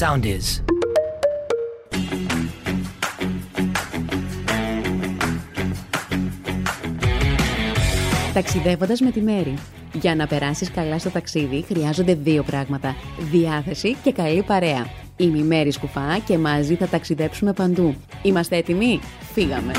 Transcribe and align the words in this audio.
sound 0.00 0.24
is. 0.24 0.62
Ταξιδεύοντας 8.34 9.00
με 9.00 9.10
τη 9.10 9.20
Μέρη. 9.20 9.54
Για 9.92 10.14
να 10.14 10.26
περάσεις 10.26 10.70
καλά 10.70 10.98
στο 10.98 11.10
ταξίδι 11.10 11.64
χρειάζονται 11.68 12.14
δύο 12.14 12.42
πράγματα. 12.42 12.96
Διάθεση 13.30 13.96
και 14.02 14.12
καλή 14.12 14.42
παρέα. 14.42 14.86
Είμαι 15.16 15.38
η 15.38 15.42
Μέρη 15.42 15.70
Σκουφά 15.70 16.18
και 16.26 16.38
μαζί 16.38 16.74
θα 16.74 16.86
ταξιδέψουμε 16.86 17.52
παντού. 17.52 17.94
Είμαστε 18.22 18.56
έτοιμοι; 18.56 19.00
Φύγαμε! 19.32 19.72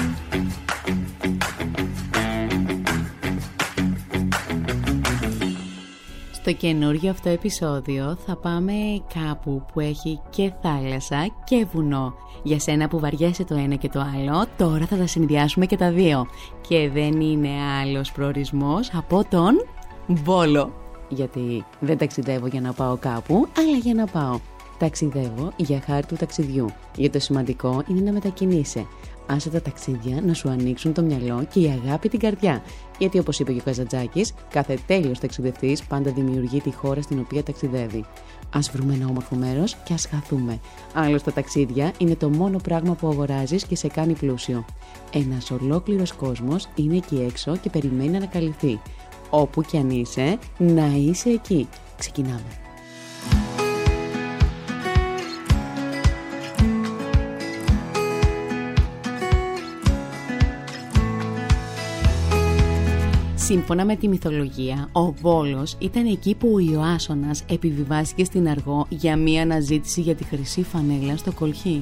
Στο 6.51 6.59
καινούργιο 6.59 7.09
αυτό 7.09 7.29
επεισόδιο 7.29 8.17
θα 8.25 8.35
πάμε 8.35 8.73
κάπου 9.13 9.65
που 9.73 9.79
έχει 9.79 10.19
και 10.29 10.51
θάλασσα 10.61 11.27
και 11.43 11.65
βουνό. 11.73 12.13
Για 12.43 12.59
σένα 12.59 12.87
που 12.87 12.99
βαριέσαι 12.99 13.43
το 13.43 13.55
ένα 13.55 13.75
και 13.75 13.89
το 13.89 13.99
άλλο, 13.99 14.45
τώρα 14.57 14.85
θα 14.85 14.97
τα 14.97 15.07
συνδυάσουμε 15.07 15.65
και 15.65 15.77
τα 15.77 15.91
δύο. 15.91 16.27
Και 16.67 16.89
δεν 16.93 17.21
είναι 17.21 17.49
άλλος 17.81 18.11
προορισμός 18.11 18.91
από 18.93 19.25
τον 19.29 19.65
Βόλο. 20.07 20.73
Γιατί 21.09 21.65
δεν 21.79 21.97
ταξιδεύω 21.97 22.47
για 22.47 22.61
να 22.61 22.73
πάω 22.73 22.97
κάπου, 22.97 23.47
αλλά 23.57 23.77
για 23.77 23.93
να 23.93 24.05
πάω. 24.05 24.39
Ταξιδεύω 24.77 25.51
για 25.55 25.81
χάρη 25.85 26.05
του 26.05 26.15
ταξιδιού. 26.15 26.69
Γιατί 26.95 27.13
το 27.13 27.19
σημαντικό 27.19 27.83
είναι 27.87 28.01
να 28.01 28.11
μετακινείσαι. 28.11 28.85
Άσε 29.35 29.49
τα 29.49 29.61
ταξίδια 29.61 30.21
να 30.21 30.33
σου 30.33 30.49
ανοίξουν 30.49 30.93
το 30.93 31.01
μυαλό 31.01 31.47
και 31.53 31.59
η 31.59 31.81
αγάπη 31.83 32.09
την 32.09 32.19
καρδιά. 32.19 32.63
Γιατί 32.97 33.19
όπως 33.19 33.39
είπε 33.39 33.51
και 33.51 33.59
ο 33.59 33.63
Καζατζάκη, 33.63 34.25
κάθε 34.49 34.77
τέλειος 34.87 35.19
ταξιδευτή 35.19 35.77
πάντα 35.87 36.11
δημιουργεί 36.11 36.61
τη 36.61 36.71
χώρα 36.71 37.01
στην 37.01 37.19
οποία 37.19 37.43
ταξιδεύει. 37.43 38.05
Α 38.49 38.59
βρούμε 38.71 38.93
ένα 38.93 39.05
όμορφο 39.07 39.35
μέρος 39.35 39.75
και 39.83 39.93
ας 39.93 40.05
χαθούμε. 40.05 40.59
Άλλωστε, 40.93 41.29
τα 41.29 41.35
ταξίδια 41.35 41.91
είναι 41.97 42.15
το 42.15 42.29
μόνο 42.29 42.57
πράγμα 42.57 42.93
που 42.93 43.07
αγοράζεις 43.07 43.65
και 43.65 43.75
σε 43.75 43.87
κάνει 43.87 44.13
πλούσιο. 44.13 44.65
Ένας 45.13 45.51
ολόκληρος 45.51 46.11
κόσμος 46.11 46.69
είναι 46.75 46.95
εκεί 46.95 47.25
έξω 47.27 47.57
και 47.57 47.69
περιμένει 47.69 48.09
να 48.09 48.17
ανακαλυφθεί. 48.17 48.79
Όπου 49.29 49.61
κι 49.61 49.77
αν 49.77 49.89
είσαι, 49.89 50.37
να 50.57 50.85
είσαι 50.85 51.29
εκεί. 51.29 51.67
Ξεκινάμε. 51.97 52.70
Σύμφωνα 63.51 63.85
με 63.85 63.95
τη 63.95 64.07
μυθολογία, 64.07 64.89
ο 64.91 65.11
Βόλος 65.11 65.75
ήταν 65.79 66.05
εκεί 66.05 66.35
που 66.35 66.51
ο 66.53 66.59
Ιωάσονας 66.59 67.43
επιβιβάστηκε 67.49 68.23
στην 68.23 68.49
Αργό 68.49 68.85
για 68.89 69.17
μία 69.17 69.41
αναζήτηση 69.41 70.01
για 70.01 70.15
τη 70.15 70.23
χρυσή 70.23 70.63
φανέλα 70.63 71.17
στο 71.17 71.31
κολχί. 71.31 71.81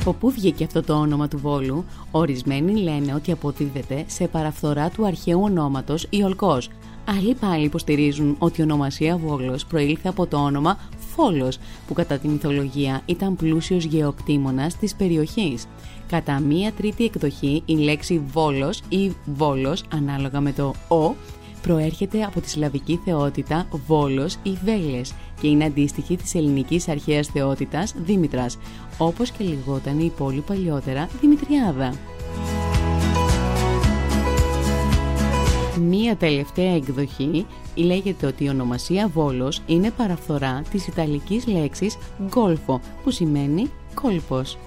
Από 0.00 0.12
πού 0.12 0.30
βγήκε 0.30 0.64
αυτό 0.64 0.82
το 0.82 0.94
όνομα 0.94 1.28
του 1.28 1.38
Βόλου, 1.38 1.84
ορισμένοι 2.10 2.72
λένε 2.72 3.14
ότι 3.14 3.32
αποδίδεται 3.32 4.04
σε 4.06 4.28
παραφθορά 4.28 4.90
του 4.90 5.06
αρχαίου 5.06 5.40
ονόματος 5.42 6.06
Ιολκός. 6.10 6.68
Άλλοι 7.04 7.34
πάλι 7.34 7.64
υποστηρίζουν 7.64 8.36
ότι 8.38 8.60
η 8.60 8.64
ονομασία 8.64 9.16
Βόλος 9.16 9.66
προήλθε 9.66 10.08
από 10.08 10.26
το 10.26 10.36
όνομα 10.36 10.78
Φόλος, 11.14 11.58
που 11.86 11.94
κατά 11.94 12.18
τη 12.18 12.28
μυθολογία 12.28 13.02
ήταν 13.06 13.36
πλούσιος 13.36 13.84
γεωκτήμονας 13.84 14.76
της 14.76 14.94
περιοχής. 14.94 15.66
Κατά 16.08 16.40
μία 16.40 16.72
τρίτη 16.72 17.04
εκδοχή 17.04 17.62
η 17.64 17.74
λέξη 17.74 18.22
Βόλος 18.32 18.82
ή 18.88 19.12
Βόλος, 19.24 19.84
ανάλογα 19.94 20.40
με 20.40 20.52
το 20.52 20.74
«ο», 20.88 21.14
προέρχεται 21.62 22.22
από 22.22 22.40
τη 22.40 22.50
σλαβική 22.50 23.00
θεότητα 23.04 23.66
Βόλος 23.86 24.36
ή 24.42 24.58
Βέλες 24.64 25.12
και 25.40 25.46
είναι 25.46 25.64
αντίστοιχη 25.64 26.16
της 26.16 26.34
ελληνικής 26.34 26.88
αρχαίας 26.88 27.26
θεότητας 27.26 27.94
Δήμητρας, 28.04 28.58
όπως 28.98 29.30
και 29.30 29.44
λιγόταν 29.44 29.98
η 29.98 30.12
πόλη 30.16 30.40
παλιότερα 30.40 31.08
Δημητριάδα. 31.20 31.94
Μία 35.88 36.16
τελευταία 36.16 36.74
εκδοχή 36.74 37.46
λέγεται 37.74 38.26
ότι 38.26 38.44
η 38.44 38.48
ονομασία 38.48 39.08
Βόλος 39.08 39.62
είναι 39.66 39.90
παραφθορά 39.90 40.62
της 40.70 40.86
ιταλικής 40.86 41.46
λέξης 41.46 41.96
«γκόλφο» 42.28 42.80
που 43.04 43.10
σημαίνει 43.10 43.70
«κόλπος». 43.94 44.58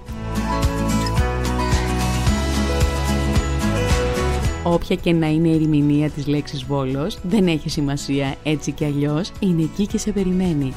Όποια 4.66 4.96
και 4.96 5.12
να 5.12 5.26
είναι 5.26 5.48
η 5.48 5.54
ερμηνεία 5.54 6.10
της 6.10 6.26
λέξης 6.26 6.64
Βόλος, 6.64 7.18
δεν 7.22 7.46
έχει 7.46 7.68
σημασία 7.68 8.34
έτσι 8.42 8.72
κι 8.72 8.84
αλλιώς, 8.84 9.32
είναι 9.40 9.62
εκεί 9.62 9.86
και 9.86 9.98
σε 9.98 10.12
περιμένει. 10.12 10.72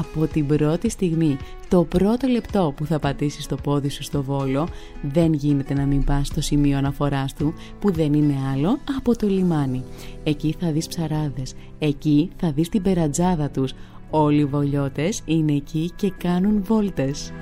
Από 0.00 0.26
την 0.26 0.46
πρώτη 0.46 0.88
στιγμή, 0.88 1.36
το 1.68 1.84
πρώτο 1.84 2.26
λεπτό 2.26 2.72
που 2.76 2.86
θα 2.86 2.98
πατήσεις 2.98 3.46
το 3.46 3.56
πόδι 3.56 3.88
σου 3.88 4.02
στο 4.02 4.22
Βόλο, 4.22 4.68
δεν 5.02 5.32
γίνεται 5.32 5.74
να 5.74 5.86
μην 5.86 6.04
πας 6.04 6.26
στο 6.26 6.40
σημείο 6.40 6.78
αναφοράς 6.78 7.34
του, 7.34 7.54
που 7.80 7.92
δεν 7.92 8.12
είναι 8.12 8.34
άλλο 8.52 8.78
από 8.96 9.16
το 9.16 9.26
λιμάνι. 9.26 9.82
Εκεί 10.24 10.54
θα 10.60 10.72
δεις 10.72 10.86
ψαράδες, 10.86 11.54
εκεί 11.78 12.30
θα 12.36 12.52
δεις 12.52 12.68
την 12.68 12.82
περατζάδα 12.82 13.48
τους. 13.50 13.72
Όλοι 14.10 14.40
οι 14.40 14.44
βολιώτες 14.44 15.22
είναι 15.24 15.52
εκεί 15.52 15.90
και 15.96 16.12
κάνουν 16.18 16.62
βόλτες. 16.64 17.32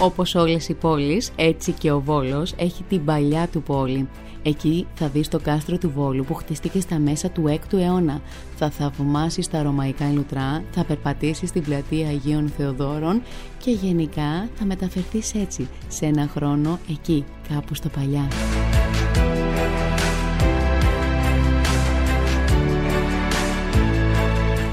Όπως 0.00 0.34
όλες 0.34 0.68
οι 0.68 0.74
πόλεις, 0.74 1.30
έτσι 1.36 1.72
και 1.72 1.90
ο 1.90 2.00
Βόλος 2.00 2.54
έχει 2.56 2.82
την 2.82 3.04
παλιά 3.04 3.48
του 3.52 3.62
πόλη. 3.62 4.08
Εκεί 4.42 4.86
θα 4.94 5.08
δεις 5.08 5.28
το 5.28 5.38
κάστρο 5.38 5.78
του 5.78 5.90
Βόλου 5.90 6.24
που 6.24 6.34
χτίστηκε 6.34 6.80
στα 6.80 6.98
μέσα 6.98 7.30
του 7.30 7.44
6ου 7.46 7.78
αιώνα. 7.78 8.20
Θα 8.56 8.70
θαυμάσεις 8.70 9.48
τα 9.48 9.62
ρωμαϊκά 9.62 10.10
λουτρά, 10.14 10.62
θα 10.70 10.84
περπατήσεις 10.84 11.48
στην 11.48 11.62
πλατεία 11.62 12.08
Αγίων 12.08 12.48
Θεοδόρων 12.56 13.22
και 13.58 13.70
γενικά 13.70 14.48
θα 14.54 14.64
μεταφερθείς 14.64 15.34
έτσι 15.34 15.68
σε 15.88 16.06
ένα 16.06 16.28
χρόνο 16.34 16.78
εκεί, 16.90 17.24
κάπου 17.48 17.74
στο 17.74 17.88
παλιά. 17.88 18.28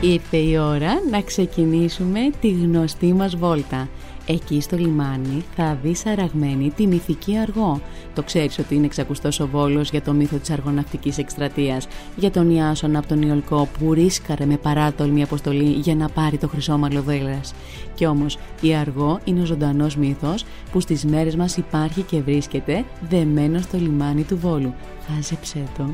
Ήρθε 0.02 0.38
η 0.38 0.58
ώρα 0.58 0.94
να 1.12 1.22
ξεκινήσουμε 1.22 2.20
τη 2.42 2.50
γνωστή 2.50 3.14
μας 3.14 3.36
βόλτα. 3.36 3.88
Εκεί 4.28 4.62
στο 4.62 4.78
λιμάνι 4.78 5.44
θα 5.56 5.78
δεις 5.84 6.06
αραγμένη 6.06 6.72
τη 6.76 6.88
μυθική 6.88 7.38
αργό. 7.38 7.82
Το 8.14 8.24
ξέρεις 8.24 8.60
ότι 8.60 8.76
είναι 8.76 8.86
εξακουστός 8.86 9.40
ο 9.40 9.48
Βόλος 9.48 9.90
για 9.90 10.02
το 10.02 10.14
μύθο 10.14 10.38
της 10.38 10.50
αργοναυτικής 10.50 11.18
εκστρατείας, 11.18 11.88
για 12.16 12.32
τον 12.32 12.50
Ιάσονα 12.52 13.00
από 13.00 13.08
τον 13.08 13.22
Ιολκό 13.22 13.68
που 13.80 13.94
ρίσκαρε 13.94 14.46
με 14.46 14.58
παράτολμη 14.58 15.24
αποστολή 15.24 15.64
για 15.64 15.96
να 15.96 16.10
πάρει 16.10 16.38
το 16.38 16.48
χρυσό 16.48 16.78
μαλλοδέλας. 16.78 17.54
Κι 17.96 18.06
όμως 18.06 18.38
η 18.62 18.76
αργό 18.76 19.20
είναι 19.24 19.42
ο 19.42 19.46
ζωντανός 19.46 19.96
μύθος 19.96 20.46
που 20.72 20.80
στις 20.80 21.06
μέρες 21.06 21.36
μας 21.36 21.58
υπάρχει 21.58 22.02
και 22.02 22.22
βρίσκεται 22.22 22.86
δεμένο 23.10 23.60
στο 23.60 23.78
λιμάνι 23.78 24.24
του 24.24 24.38
Βόλου. 24.38 24.74
Χάζεψέ 25.08 25.64
το. 25.78 25.90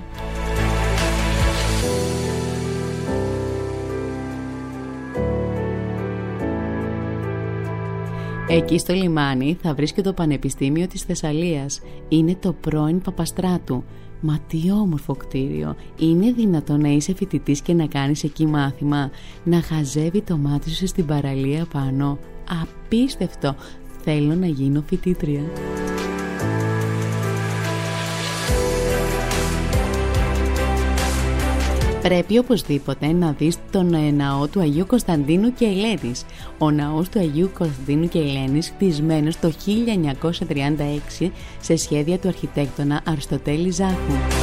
Εκεί 8.54 8.78
στο 8.78 8.94
λιμάνι 8.94 9.58
θα 9.62 9.74
βρίσκεται 9.74 10.10
το 10.10 10.14
Πανεπιστήμιο 10.14 10.88
της 10.88 11.02
Θεσσαλίας. 11.02 11.82
Είναι 12.08 12.36
το 12.36 12.54
πρώην 12.54 13.02
Παπαστράτου. 13.02 13.84
Μα 14.22 14.40
τι 14.48 14.72
όμορφο 14.72 15.16
κτίριο. 15.16 15.76
Είναι 16.00 16.32
δυνατόν 16.32 16.82
να 16.82 16.90
είσαι 16.90 17.14
φοιτητής 17.14 17.62
και 17.62 17.74
να 17.74 17.86
κάνεις 17.86 18.24
εκεί 18.24 18.46
μάθημα. 18.46 19.12
Να 19.44 19.62
χαζεύει 19.62 20.22
το 20.22 20.38
μάτι 20.38 20.70
σου 20.70 20.88
στην 20.88 21.06
παραλία 21.06 21.66
πάνω. 21.74 22.18
Απίστευτο. 22.62 23.56
Θέλω 24.04 24.36
να 24.36 24.48
γίνω 24.48 24.84
φοιτήτρια. 24.88 25.42
Πρέπει 32.02 32.38
οπωσδήποτε 32.38 33.12
να 33.12 33.32
δεις 33.32 33.58
τον 33.72 33.94
ε, 33.94 34.12
ναό 34.12 34.48
του 34.48 34.60
Αγίου 34.60 34.86
Κωνσταντίνου 34.86 35.54
και 35.54 35.66
Ελένης. 35.66 36.26
Ο 36.58 36.72
ναός 36.72 37.10
του 37.10 37.20
Αγίου 37.20 37.52
Κωνσταντίνου 37.54 38.08
και 38.08 38.20
Ελένης 38.20 38.70
χτισμένος 38.70 39.40
το 39.40 39.52
1936 41.20 41.32
σε 41.62 41.76
σχέδια 41.76 42.20
του 42.20 42.28
αρχιτέκτονα 42.28 43.02
Αριστοτέλη 43.06 43.72
Ζάχου. 43.72 44.41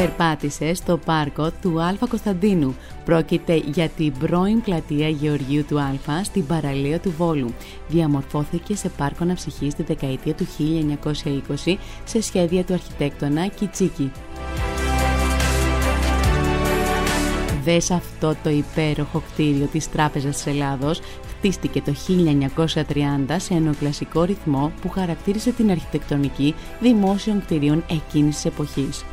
Περπάτησε 0.00 0.74
στο 0.74 0.96
πάρκο 0.96 1.50
του 1.62 1.82
Α 1.82 1.94
Κωνσταντίνου. 2.08 2.76
Πρόκειται 3.04 3.54
για 3.54 3.88
την 3.88 4.12
πρώην 4.18 4.60
πλατεία 4.60 5.08
Γεωργίου 5.08 5.64
του 5.68 5.80
Α 5.80 6.24
στην 6.24 6.46
παραλία 6.46 7.00
του 7.00 7.14
Βόλου. 7.16 7.54
Διαμορφώθηκε 7.88 8.76
σε 8.76 8.88
πάρκο 8.88 9.18
αναψυχή 9.20 9.70
στη 9.70 9.82
δεκαετία 9.82 10.34
του 10.34 10.46
1920 11.66 11.76
σε 12.04 12.22
σχέδια 12.22 12.64
του 12.64 12.72
αρχιτέκτονα 12.72 13.46
Κιτσίκη. 13.46 14.12
Δες 17.64 17.90
αυτό 17.90 18.36
το 18.42 18.50
υπέροχο 18.50 19.22
κτίριο 19.32 19.66
της 19.66 19.90
Τράπεζας 19.90 20.34
της 20.34 20.46
Ελλάδος 20.46 21.00
χτίστηκε 21.28 21.80
το 21.80 21.94
1930 23.28 23.36
σε 23.36 23.54
εννοκλασικό 23.54 24.24
ρυθμό 24.24 24.72
που 24.80 24.88
χαρακτήριζε 24.88 25.52
την 25.52 25.70
αρχιτεκτονική 25.70 26.54
δημόσιων 26.80 27.40
κτηρίων 27.40 27.84
εκείνης 27.90 28.34
της 28.34 28.44
εποχής. 28.44 29.04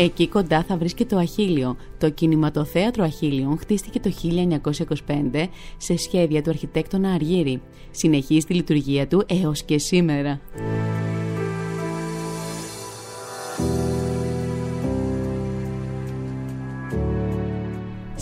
Εκεί 0.00 0.28
κοντά 0.28 0.62
θα 0.62 0.76
βρίσκεται 0.76 1.14
το 1.14 1.20
Αχίλιο. 1.20 1.76
Το 1.98 2.10
κινηματοθέατρο 2.10 3.04
Αχίλιον 3.04 3.58
χτίστηκε 3.58 4.00
το 4.00 4.12
1925 5.06 5.48
σε 5.76 5.96
σχέδια 5.96 6.42
του 6.42 6.50
αρχιτέκτονα 6.50 7.12
Αργύρη. 7.12 7.62
Συνεχίζει 7.90 8.46
τη 8.46 8.54
λειτουργία 8.54 9.06
του 9.06 9.24
έως 9.26 9.62
και 9.62 9.78
σήμερα. 9.78 10.40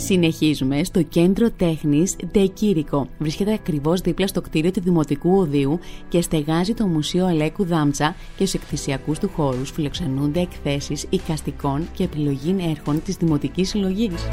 Συνεχίζουμε 0.07 0.83
στο 0.83 1.01
κέντρο 1.01 1.51
τέχνης 1.51 2.15
Ντεκύρικο. 2.31 3.07
Βρίσκεται 3.19 3.53
ακριβώς 3.53 4.01
δίπλα 4.01 4.27
στο 4.27 4.41
κτίριο 4.41 4.71
του 4.71 4.81
Δημοτικού 4.81 5.37
Οδείου 5.37 5.79
και 6.09 6.21
στεγάζει 6.21 6.73
το 6.73 6.87
Μουσείο 6.87 7.25
Αλέκου 7.25 7.65
Δάμτσα 7.65 8.15
και 8.37 8.45
στους 8.45 8.61
εκθεσιακούς 8.61 9.19
του 9.19 9.29
χώρους 9.35 9.71
φιλοξενούνται 9.71 10.39
εκθέσεις 10.39 11.05
οικαστικών 11.09 11.87
και 11.93 12.03
επιλογή 12.03 12.55
έρχων 12.69 13.03
της 13.03 13.15
Δημοτικής 13.15 13.69
Συλλογής. 13.69 14.27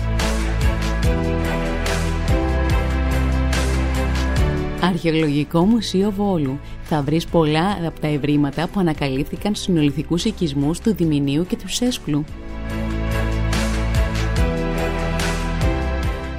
Αρχαιολογικό 4.83 5.65
Μουσείο 5.65 6.11
Βόλου. 6.11 6.59
Θα 6.83 7.03
βρεις 7.03 7.27
πολλά 7.27 7.79
από 7.87 8.01
τα 8.01 8.07
ευρήματα 8.07 8.69
που 8.69 8.81
ανακαλύφθηκαν 8.81 9.55
στους 9.55 9.67
συνολιθικούς 9.67 10.25
οικισμούς 10.25 10.81
του 10.81 10.95
Διμηνίου 10.95 11.47
και 11.47 11.57
του 11.57 11.69
Σέσκλου. 11.69 12.25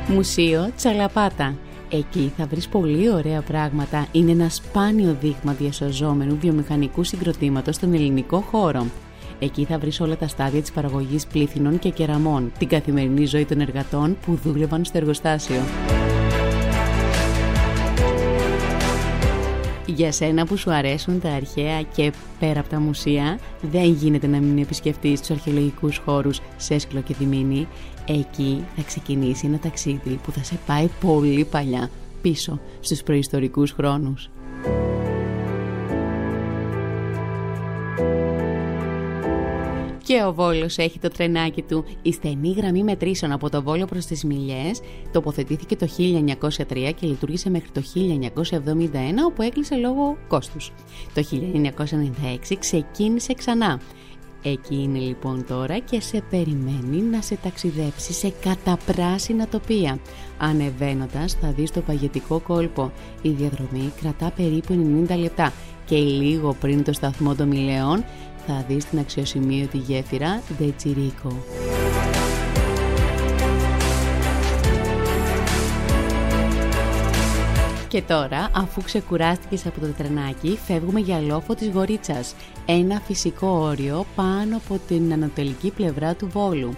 Μουσείο 0.08 0.70
Τσαλαπάτα. 0.76 1.56
Εκεί 1.90 2.32
θα 2.38 2.46
βρεις 2.46 2.68
πολύ 2.68 3.12
ωραία 3.12 3.42
πράγματα. 3.42 4.08
Είναι 4.12 4.32
ένα 4.32 4.50
σπάνιο 4.50 5.18
δείγμα 5.22 5.54
διασωζόμενου 5.54 6.38
βιομηχανικού 6.42 7.04
συγκροτήματος 7.04 7.76
στον 7.76 7.94
ελληνικό 7.94 8.40
χώρο. 8.40 8.86
Εκεί 9.40 9.66
θα 9.66 9.78
βρεις 9.78 10.00
όλα 10.00 10.18
τα 10.18 10.28
στάδια 10.28 10.62
της 10.62 10.72
παραγωγής 10.72 11.26
πλήθυνων 11.26 11.80
και 11.80 11.90
κεραμών, 11.90 12.52
την 12.58 12.68
καθημερινή 12.68 13.26
ζωή 13.26 13.46
των 13.46 13.60
εργατών 13.60 14.18
που 14.26 14.40
δούλευαν 14.44 14.86
στο 14.86 14.98
εργοστάσιο. 14.98 15.62
Για 19.88 20.12
σένα 20.12 20.46
που 20.46 20.58
σου 20.58 20.72
αρέσουν 20.72 21.22
τα 21.22 21.30
αρχαία 21.30 21.82
και 21.82 22.12
πέρα 22.40 22.60
από 22.60 22.70
τα 22.70 22.80
μουσεία, 22.80 23.40
δεν 23.62 23.92
γίνεται 23.92 24.28
να 24.28 24.38
μην 24.38 24.58
επισκεφτείς 24.58 25.20
τους 25.20 25.30
αρχαιολογικούς 25.30 26.02
χώρους 26.06 26.42
Σέσκλο 26.58 27.02
και 27.02 27.16
Δημήνη. 27.20 27.68
Εκεί 28.08 28.66
θα 28.76 28.82
ξεκινήσει 28.82 29.48
ένα 29.48 29.60
ταξίδι 29.60 30.20
που 30.24 30.32
θα 30.32 30.44
σε 30.44 30.60
πάει 30.66 30.90
πολύ 31.02 31.46
παλιά, 31.46 31.90
πίσω 32.22 32.60
στους 32.80 33.04
προϊστορικούς 33.04 33.72
χρόνους. 33.72 34.30
Και 40.04 40.24
ο 40.24 40.34
Βόλος 40.34 40.78
έχει 40.78 41.00
το 41.00 41.10
τρενάκι 41.10 41.62
του. 41.62 41.86
Η 42.02 42.12
στενή 42.12 42.52
γραμμή 42.52 42.84
μετρήσεων 42.84 43.32
από 43.32 43.50
το 43.50 43.64
Βόλο 43.64 43.86
προς 43.86 44.06
τις 44.06 44.24
Μιλιές 44.24 44.82
τοποθετήθηκε 45.12 45.76
το 45.76 45.88
1903 45.98 46.92
και 46.96 47.08
λειτουργήσε 47.08 47.50
μέχρι 47.50 47.70
το 47.70 47.82
1971 47.96 49.26
όπου 49.28 49.42
έκλεισε 49.42 49.76
λόγω 49.76 50.18
κόστους. 50.28 50.72
Το 51.14 51.24
1996 52.52 52.56
ξεκίνησε 52.60 53.34
ξανά. 53.34 53.80
Εκεί 54.48 54.76
είναι 54.76 55.00
λοιπόν 55.00 55.46
τώρα 55.48 55.78
και 55.80 56.02
σε 56.02 56.24
περιμένει 56.30 57.02
να 57.02 57.22
σε 57.22 57.36
ταξιδέψει 57.36 58.14
σε 58.14 58.34
καταπράσινα 58.42 59.48
τοπία. 59.48 60.00
Ανεβαίνοντας 60.38 61.34
θα 61.34 61.52
δεις 61.52 61.72
το 61.72 61.82
παγετικό 61.82 62.40
κόλπο. 62.40 62.92
Η 63.22 63.30
διαδρομή 63.30 63.94
κρατά 64.02 64.32
περίπου 64.36 65.06
90 65.10 65.18
λεπτά 65.18 65.54
και 65.86 65.96
λίγο 65.98 66.56
πριν 66.60 66.84
το 66.84 66.94
σταθμό 66.94 67.36
των 67.36 67.48
Μιλεών 67.48 68.04
θα 68.48 68.66
δεις 68.68 68.86
την 68.86 69.00
αξιοσημείωτη 69.00 69.78
γέφυρα 69.78 70.42
Τσιρίκο. 70.78 71.44
Και 77.96 78.02
τώρα, 78.02 78.50
αφού 78.56 78.82
ξεκουράστηκες 78.82 79.66
από 79.66 79.80
το 79.80 79.88
τρενάκι, 79.88 80.60
φεύγουμε 80.66 81.00
για 81.00 81.20
λόφο 81.20 81.56
της 81.56 81.70
Γορίτσας, 81.70 82.36
ένα 82.66 83.00
φυσικό 83.00 83.48
όριο 83.48 84.06
πάνω 84.16 84.58
από 84.58 84.80
την 84.88 85.14
ανατολική 85.14 85.72
πλευρά 85.72 86.16
του 86.16 86.28
Βόλου. 86.28 86.74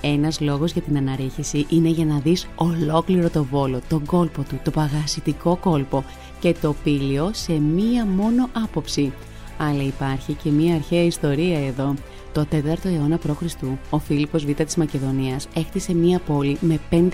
Ένας 0.00 0.40
λόγος 0.40 0.72
για 0.72 0.82
την 0.82 0.96
αναρρίχηση 0.96 1.66
είναι 1.68 1.88
για 1.88 2.04
να 2.04 2.18
δεις 2.18 2.46
ολόκληρο 2.54 3.30
το 3.30 3.44
Βόλο, 3.44 3.80
τον 3.88 4.06
κόλπο 4.06 4.42
του, 4.42 4.60
το 4.64 4.70
παγασιτικό 4.70 5.56
κόλπο 5.56 6.04
και 6.40 6.54
το 6.60 6.74
πύλιο 6.84 7.30
σε 7.32 7.52
μία 7.52 8.06
μόνο 8.06 8.48
άποψη. 8.64 9.12
Αλλά 9.58 9.82
υπάρχει 9.82 10.32
και 10.32 10.50
μία 10.50 10.74
αρχαία 10.74 11.02
ιστορία 11.02 11.66
εδώ. 11.66 11.94
Το 12.32 12.46
4ο 12.52 12.84
αιώνα 12.84 13.18
π.Χ. 13.18 13.42
ο 13.90 13.98
Φίλιππος 13.98 14.44
Β 14.44 14.50
της 14.50 14.76
Μακεδονίας 14.76 15.48
έκτισε 15.54 15.94
μία 15.94 16.18
πόλη 16.18 16.56
με 16.60 16.78
5.000 16.90 17.10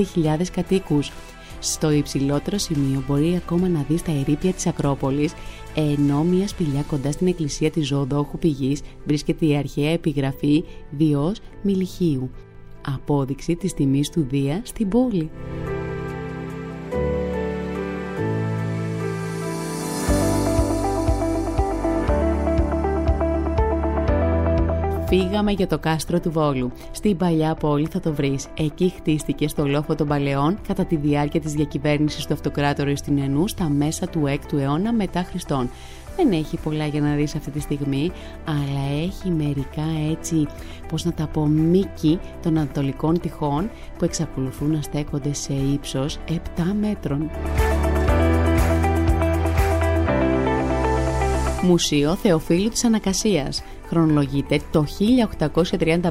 κατοίκους. 0.52 1.12
Στο 1.72 1.90
υψηλότερο 1.90 2.58
σημείο 2.58 3.02
μπορεί 3.06 3.36
ακόμα 3.36 3.68
να 3.68 3.84
δεις 3.88 4.02
τα 4.02 4.12
ερήπια 4.12 4.52
της 4.52 4.66
Ακρόπολης, 4.66 5.32
ενώ 5.74 6.22
μία 6.22 6.48
σπηλιά 6.48 6.82
κοντά 6.82 7.12
στην 7.12 7.26
εκκλησία 7.26 7.70
της 7.70 7.86
Ζωοδόχου 7.86 8.38
Πηγής 8.38 8.80
βρίσκεται 9.04 9.46
η 9.46 9.56
αρχαία 9.56 9.90
επιγραφή 9.90 10.64
Διός 10.90 11.38
Μιλιχίου, 11.62 12.30
απόδειξη 12.86 13.56
της 13.56 13.74
τιμής 13.74 14.10
του 14.10 14.26
Δία 14.30 14.60
στην 14.64 14.88
πόλη. 14.88 15.30
Φύγαμε 25.08 25.52
για 25.52 25.66
το 25.66 25.78
κάστρο 25.78 26.20
του 26.20 26.30
Βόλου. 26.30 26.72
Στην 26.90 27.16
παλιά 27.16 27.54
πόλη 27.54 27.86
θα 27.90 28.00
το 28.00 28.12
βρεις. 28.12 28.46
Εκεί 28.56 28.92
χτίστηκε 28.96 29.48
στο 29.48 29.66
λόφο 29.66 29.94
των 29.94 30.06
Παλαιών 30.06 30.58
κατά 30.66 30.84
τη 30.84 30.96
διάρκεια 30.96 31.40
της 31.40 31.52
διακυβέρνησης 31.52 32.26
του 32.26 32.32
αυτοκράτορου 32.32 32.90
Ιστινενού 32.90 33.48
στα 33.48 33.68
μέσα 33.68 34.08
του 34.08 34.22
6ου 34.26 34.58
αιώνα 34.58 34.92
μετά 34.92 35.22
Χριστόν. 35.22 35.70
Δεν 36.16 36.32
έχει 36.32 36.56
πολλά 36.56 36.86
για 36.86 37.00
να 37.00 37.14
δεις 37.14 37.34
αυτή 37.34 37.50
τη 37.50 37.60
στιγμή, 37.60 38.10
αλλά 38.44 39.04
έχει 39.04 39.30
μερικά 39.30 39.84
έτσι, 40.10 40.46
πώς 40.88 41.04
να 41.04 41.12
τα 41.12 41.26
πω, 41.26 41.46
μήκη 41.46 42.18
των 42.42 42.56
ανατολικών 42.56 43.20
τυχών 43.20 43.70
που 43.98 44.04
εξακολουθούν 44.04 44.70
να 44.70 44.82
στέκονται 44.82 45.32
σε 45.32 45.52
ύψος 45.52 46.18
7 46.28 46.32
μέτρων. 46.80 47.30
Μουσείο 51.62 52.14
Θεοφίλου 52.14 52.68
της 52.68 52.84
Ανακασίας. 52.84 53.62
Χρονολογείται 53.88 54.60
το 54.70 54.84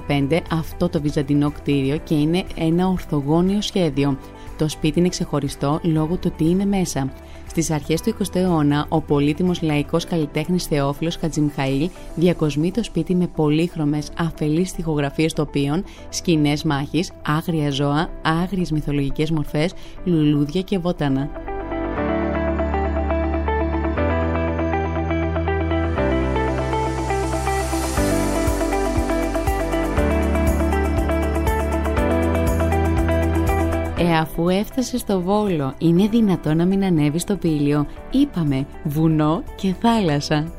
1835 0.08 0.40
αυτό 0.52 0.90
το 0.90 1.02
βυζαντινό 1.02 1.52
κτίριο 1.52 1.98
και 1.98 2.16
είναι 2.16 2.44
ένα 2.56 2.88
ορθογώνιο 2.88 3.62
σχέδιο. 3.62 4.18
Το 4.58 4.70
σπίτι 4.70 5.00
είναι 5.00 5.10
ξεχωριστό 5.10 5.80
λόγω 5.84 6.16
του 6.16 6.32
τι 6.38 6.50
είναι 6.50 6.66
μέσα. 6.66 7.12
Στις 7.48 7.72
αρχές 7.72 8.02
του 8.02 8.16
20ου 8.20 8.36
αιώνα, 8.36 8.86
ο 8.90 9.02
πολύτιμος 9.02 9.62
λαϊκός 9.62 10.06
καλλιτέχνης 10.06 10.66
Θεόφιλος 10.66 11.16
Χατζημχαήλ 11.16 11.90
διακοσμεί 12.16 12.72
το 12.72 12.84
σπίτι 12.84 13.16
με 13.16 13.28
πολύχρωμες 13.28 14.12
αφελείς 14.18 14.74
τοιχογραφίε 14.74 15.28
τοπίων, 15.32 15.84
σκηνές 16.10 16.64
μάχης, 16.64 17.12
άγρια 17.26 17.70
ζώα, 17.70 18.10
άγριες 18.22 18.72
μυθολογικές 18.72 19.32
μορφές, 19.32 19.74
λουλούδια 20.04 20.62
και 20.62 20.78
βότανα. 20.78 21.30
Ε, 33.98 34.18
αφού 34.18 34.50
έφτασε 34.50 34.98
στο 34.98 35.22
Βόλο, 35.22 35.74
είναι 35.78 36.08
δυνατό 36.08 36.54
να 36.54 36.66
μην 36.66 36.84
ανέβει 36.84 37.20
στο 37.20 37.36
πύλιο. 37.36 37.86
Είπαμε 38.12 38.66
βουνό 38.84 39.44
και 39.56 39.74
θάλασσα. 39.82 40.52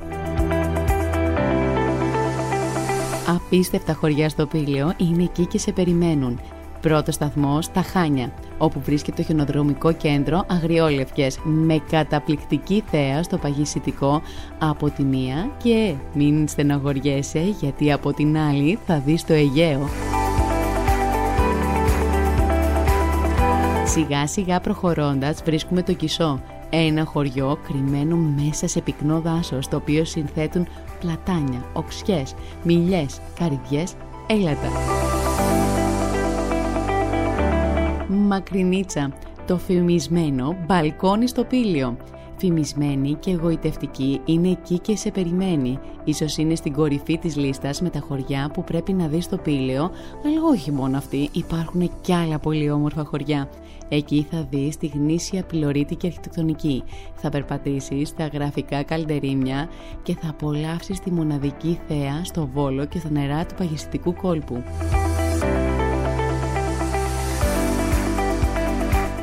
Απίστευτα 3.28 3.92
χωριά 3.92 4.28
στο 4.28 4.46
πύλιο 4.46 4.94
είναι 4.96 5.22
εκεί 5.22 5.46
και 5.46 5.58
σε 5.58 5.72
περιμένουν. 5.72 6.40
Πρώτο 6.80 7.12
σταθμό 7.12 7.62
στα 7.62 7.82
Χάνια, 7.82 8.32
όπου 8.58 8.80
βρίσκεται 8.80 9.16
το 9.16 9.22
χιονοδρομικό 9.22 9.92
κέντρο 9.92 10.44
Αγριόλευκες 10.48 11.38
με 11.44 11.82
καταπληκτική 11.90 12.84
θέα 12.90 13.22
στο 13.22 13.36
παγισιτικό 13.36 14.22
από 14.58 14.90
τη 14.90 15.02
μία 15.02 15.50
και 15.62 15.94
μην 16.14 16.48
στεναχωριέσαι 16.48 17.54
γιατί 17.60 17.92
από 17.92 18.12
την 18.12 18.38
άλλη 18.38 18.78
θα 18.86 19.02
δεις 19.06 19.24
το 19.24 19.32
Αιγαίο. 19.32 19.88
Σιγά 23.86 24.26
σιγά 24.26 24.60
προχωρώντας 24.60 25.42
βρίσκουμε 25.42 25.82
το 25.82 25.92
Κισό, 25.92 26.40
ένα 26.70 27.04
χωριό 27.04 27.58
κρυμμένο 27.66 28.16
μέσα 28.16 28.68
σε 28.68 28.80
πυκνό 28.80 29.20
δάσος, 29.20 29.68
το 29.68 29.76
οποίο 29.76 30.04
συνθέτουν 30.04 30.66
πλατάνια, 31.00 31.64
οξιές, 31.72 32.34
μιλιές, 32.62 33.20
καρυδιές, 33.38 33.94
έλατα. 34.26 34.68
Μακρινίτσα, 38.08 39.12
το 39.46 39.58
φημισμένο 39.58 40.56
μπαλκόνι 40.66 41.28
στο 41.28 41.44
πήλιο. 41.44 41.96
Φημισμένη 42.38 43.14
και 43.14 43.30
εγωιτευτική 43.30 44.20
είναι 44.24 44.48
εκεί 44.48 44.78
και 44.78 44.96
σε 44.96 45.10
περιμένει. 45.10 45.78
Ίσως 46.04 46.36
είναι 46.36 46.54
στην 46.54 46.72
κορυφή 46.72 47.18
της 47.18 47.36
λίστας 47.36 47.80
με 47.80 47.90
τα 47.90 48.00
χωριά 48.00 48.50
που 48.52 48.64
πρέπει 48.64 48.92
να 48.92 49.06
δεις 49.06 49.24
στο 49.24 49.36
πήλαιο, 49.36 49.90
αλλά 50.24 50.42
όχι 50.50 50.72
μόνο 50.72 50.96
αυτή, 50.96 51.28
υπάρχουν 51.32 51.90
κι 52.00 52.12
άλλα 52.12 52.38
πολύ 52.38 52.70
όμορφα 52.70 53.04
χωριά. 53.04 53.48
Εκεί 53.88 54.26
θα 54.30 54.46
δεις 54.50 54.76
τη 54.76 54.86
γνήσια 54.86 55.42
πυλωρίτικη 55.42 56.06
αρχιτεκτονική. 56.06 56.82
Θα 57.14 57.28
περπατήσεις 57.28 58.08
στα 58.08 58.26
γραφικά 58.26 58.82
καλντερίμια 58.82 59.68
και 60.02 60.14
θα 60.14 60.28
απολαύσεις 60.28 61.00
τη 61.00 61.12
μοναδική 61.12 61.80
θέα 61.88 62.24
στο 62.24 62.48
Βόλο 62.54 62.84
και 62.84 62.98
στα 62.98 63.10
νερά 63.10 63.46
του 63.46 63.54
παγιστικού 63.54 64.14
κόλπου. 64.14 64.62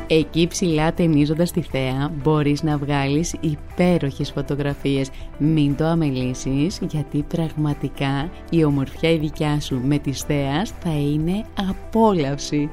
Εκεί 0.06 0.46
ψηλά 0.46 0.92
ταινίζοντας 0.92 1.50
τη 1.50 1.62
θέα 1.62 2.12
μπορείς 2.22 2.62
να 2.62 2.78
βγάλεις 2.78 3.34
υπέροχες 3.40 4.30
φωτογραφίες. 4.30 5.10
Μην 5.38 5.76
το 5.76 5.84
αμελήσεις 5.84 6.80
γιατί 6.90 7.22
πραγματικά 7.22 8.30
η 8.50 8.64
ομορφιά 8.64 9.10
η 9.10 9.16
δικιά 9.18 9.60
σου 9.60 9.80
με 9.84 9.98
τις 9.98 10.22
θέας 10.22 10.72
θα 10.82 10.90
είναι 10.90 11.44
απόλαυση. 11.70 12.70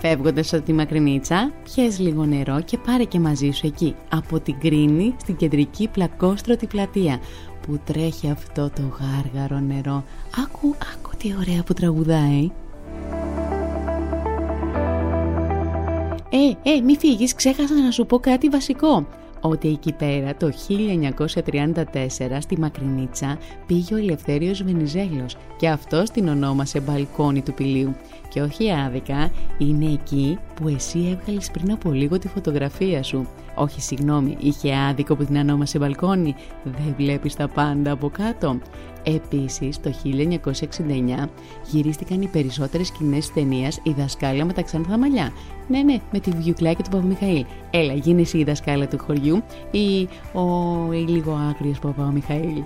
Φεύγοντας 0.00 0.52
από 0.54 0.64
τη 0.64 0.72
μακρινίτσα, 0.72 1.52
πιες 1.64 1.98
λίγο 1.98 2.24
νερό 2.24 2.60
και 2.60 2.78
πάρε 2.78 3.04
και 3.04 3.18
μαζί 3.18 3.50
σου 3.50 3.66
εκεί, 3.66 3.94
από 4.08 4.40
την 4.40 4.58
Κρίνη 4.58 5.14
στην 5.20 5.36
κεντρική 5.36 5.88
πλακόστρωτη 5.88 6.66
πλατεία, 6.66 7.20
που 7.68 7.80
τρέχει 7.84 8.30
αυτό 8.30 8.70
το 8.70 8.82
γάργαρο 8.82 9.58
νερό. 9.60 10.04
Άκου, 10.44 10.74
άκου 10.94 11.10
τι 11.18 11.34
ωραία 11.40 11.62
που 11.62 11.72
τραγουδάει. 11.72 12.50
Ε, 16.30 16.70
ε, 16.70 16.80
μη 16.80 16.96
φύγεις, 16.96 17.34
ξέχασα 17.34 17.74
να 17.74 17.90
σου 17.90 18.06
πω 18.06 18.18
κάτι 18.18 18.48
βασικό 18.48 19.06
ότι 19.40 19.68
εκεί 19.68 19.92
πέρα 19.92 20.34
το 20.34 20.52
1934 20.68 22.38
στη 22.38 22.58
Μακρινίτσα 22.58 23.38
πήγε 23.66 23.94
ο 23.94 23.96
Ελευθέριος 23.96 24.62
Βενιζέλος 24.62 25.36
και 25.56 25.68
αυτός 25.68 26.10
την 26.10 26.28
ονόμασε 26.28 26.80
μπαλκόνι 26.80 27.42
του 27.42 27.54
πηλίου 27.54 27.96
και 28.28 28.40
όχι 28.40 28.72
άδικα 28.72 29.30
είναι 29.58 29.92
εκεί 29.92 30.38
που 30.54 30.68
εσύ 30.68 30.98
έβγαλες 30.98 31.50
πριν 31.50 31.72
από 31.72 31.90
λίγο 31.90 32.18
τη 32.18 32.28
φωτογραφία 32.28 33.02
σου 33.02 33.26
όχι 33.54 33.80
συγγνώμη, 33.80 34.36
είχε 34.40 34.74
άδικο 34.76 35.16
που 35.16 35.24
την 35.24 35.36
ονόμασε 35.36 35.78
μπαλκόνι 35.78 36.34
δεν 36.64 36.94
βλέπεις 36.96 37.34
τα 37.34 37.48
πάντα 37.48 37.90
από 37.90 38.08
κάτω 38.08 38.58
Επίσης, 39.02 39.80
το 39.80 39.92
1969 40.04 41.28
γυρίστηκαν 41.70 42.22
οι 42.22 42.26
περισσότερες 42.26 42.86
σκηνές 42.86 43.32
ταινίας 43.32 43.80
«Η 43.82 43.94
δασκάλα 43.98 44.44
με 44.44 44.52
τα 44.52 44.62
ξανθά 44.62 44.98
μαλλιά». 44.98 45.32
Ναι, 45.68 45.82
ναι, 45.82 46.00
με 46.12 46.18
τη 46.18 46.30
βιουκλάκια 46.30 46.84
του 46.84 46.90
Παπαμιχαήλ. 46.90 47.44
Έλα, 47.70 47.92
γίνε 47.92 48.20
εσύ 48.20 48.38
η 48.38 48.44
δασκάλα 48.44 48.88
του 48.88 48.98
χωριού 48.98 49.42
ή 49.70 50.08
ο 50.32 50.92
ή 50.92 50.96
λίγο 50.96 51.32
άγριος 51.32 51.78
Παπαμιχαήλ. 51.78 52.62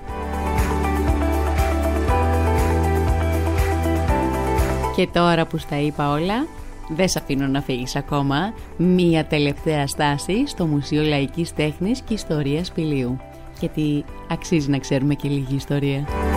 Και 4.97 5.09
τώρα 5.13 5.47
που 5.47 5.59
στα 5.59 5.81
είπα 5.81 6.11
όλα, 6.11 6.47
δεν 6.89 7.09
σε 7.09 7.19
αφήνω 7.23 7.47
να 7.47 7.61
φύγεις 7.61 7.97
ακόμα. 7.97 8.53
Μία 8.77 9.25
τελευταία 9.25 9.87
στάση 9.87 10.47
στο 10.47 10.67
Μουσείο 10.67 11.03
Λαϊκής 11.03 11.55
Τέχνης 11.55 12.01
και 12.01 12.15
Ιστορίας 12.15 12.73
Πηλίου 12.73 13.21
γιατί 13.63 14.05
αξίζει 14.31 14.71
να 14.71 14.79
ξέρουμε 14.79 15.15
και 15.15 15.29
λίγη 15.29 15.55
ιστορία. 15.55 16.32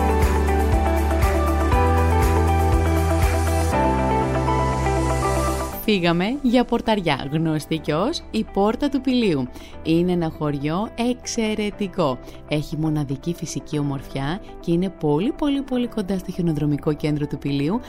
Φύγαμε 5.88 6.38
για 6.42 6.64
πορταριά, 6.64 7.28
γνωστή 7.32 7.78
και 7.78 7.94
ως 7.94 8.22
η 8.30 8.44
Πόρτα 8.52 8.88
του 8.88 9.00
Πηλίου. 9.00 9.48
Είναι 9.82 10.12
ένα 10.12 10.32
χωριό 10.38 10.88
εξαιρετικό. 10.94 12.18
Έχει 12.48 12.76
μοναδική 12.76 13.34
φυσική 13.34 13.78
ομορφιά 13.78 14.40
και 14.60 14.72
είναι 14.72 14.88
πολύ 14.88 15.32
πολύ 15.32 15.62
πολύ 15.62 15.86
κοντά 15.86 16.18
στο 16.18 16.32
χιονοδρομικό 16.32 16.92
κέντρο 16.92 17.26
του 17.26 17.38
Πηλίου, 17.38 17.80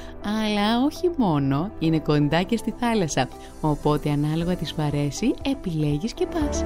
αλλά 0.43 0.83
όχι 0.85 1.09
μόνο, 1.17 1.71
είναι 1.79 1.99
κοντά 1.99 2.41
και 2.41 2.57
στη 2.57 2.73
θάλασσα. 2.79 3.27
Οπότε 3.61 4.09
ανάλογα 4.09 4.55
της 4.55 4.73
παρέσει 4.73 5.33
επιλέγεις 5.41 6.13
και 6.13 6.27
πας. 6.27 6.63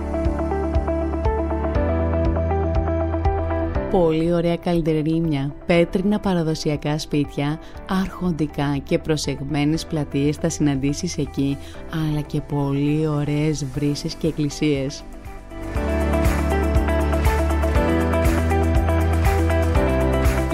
Πολύ 3.92 4.34
ωραία 4.34 4.58
καλντερίμια, 4.58 5.56
πέτρινα 5.66 6.20
παραδοσιακά 6.20 7.00
σπίτια, 7.00 7.60
αρχοντικά 7.90 8.78
και 8.84 9.00
προσεγμένες 9.00 9.86
πλατείες 9.86 10.36
θα 10.36 10.50
συναντήσεις 10.50 11.18
εκεί, 11.18 11.58
αλλά 12.10 12.22
και 12.22 12.42
πολύ 12.42 13.08
ωραίες 13.08 13.66
βρύσες 13.66 14.16
και 14.16 14.28
εκκλησίες. 14.28 15.04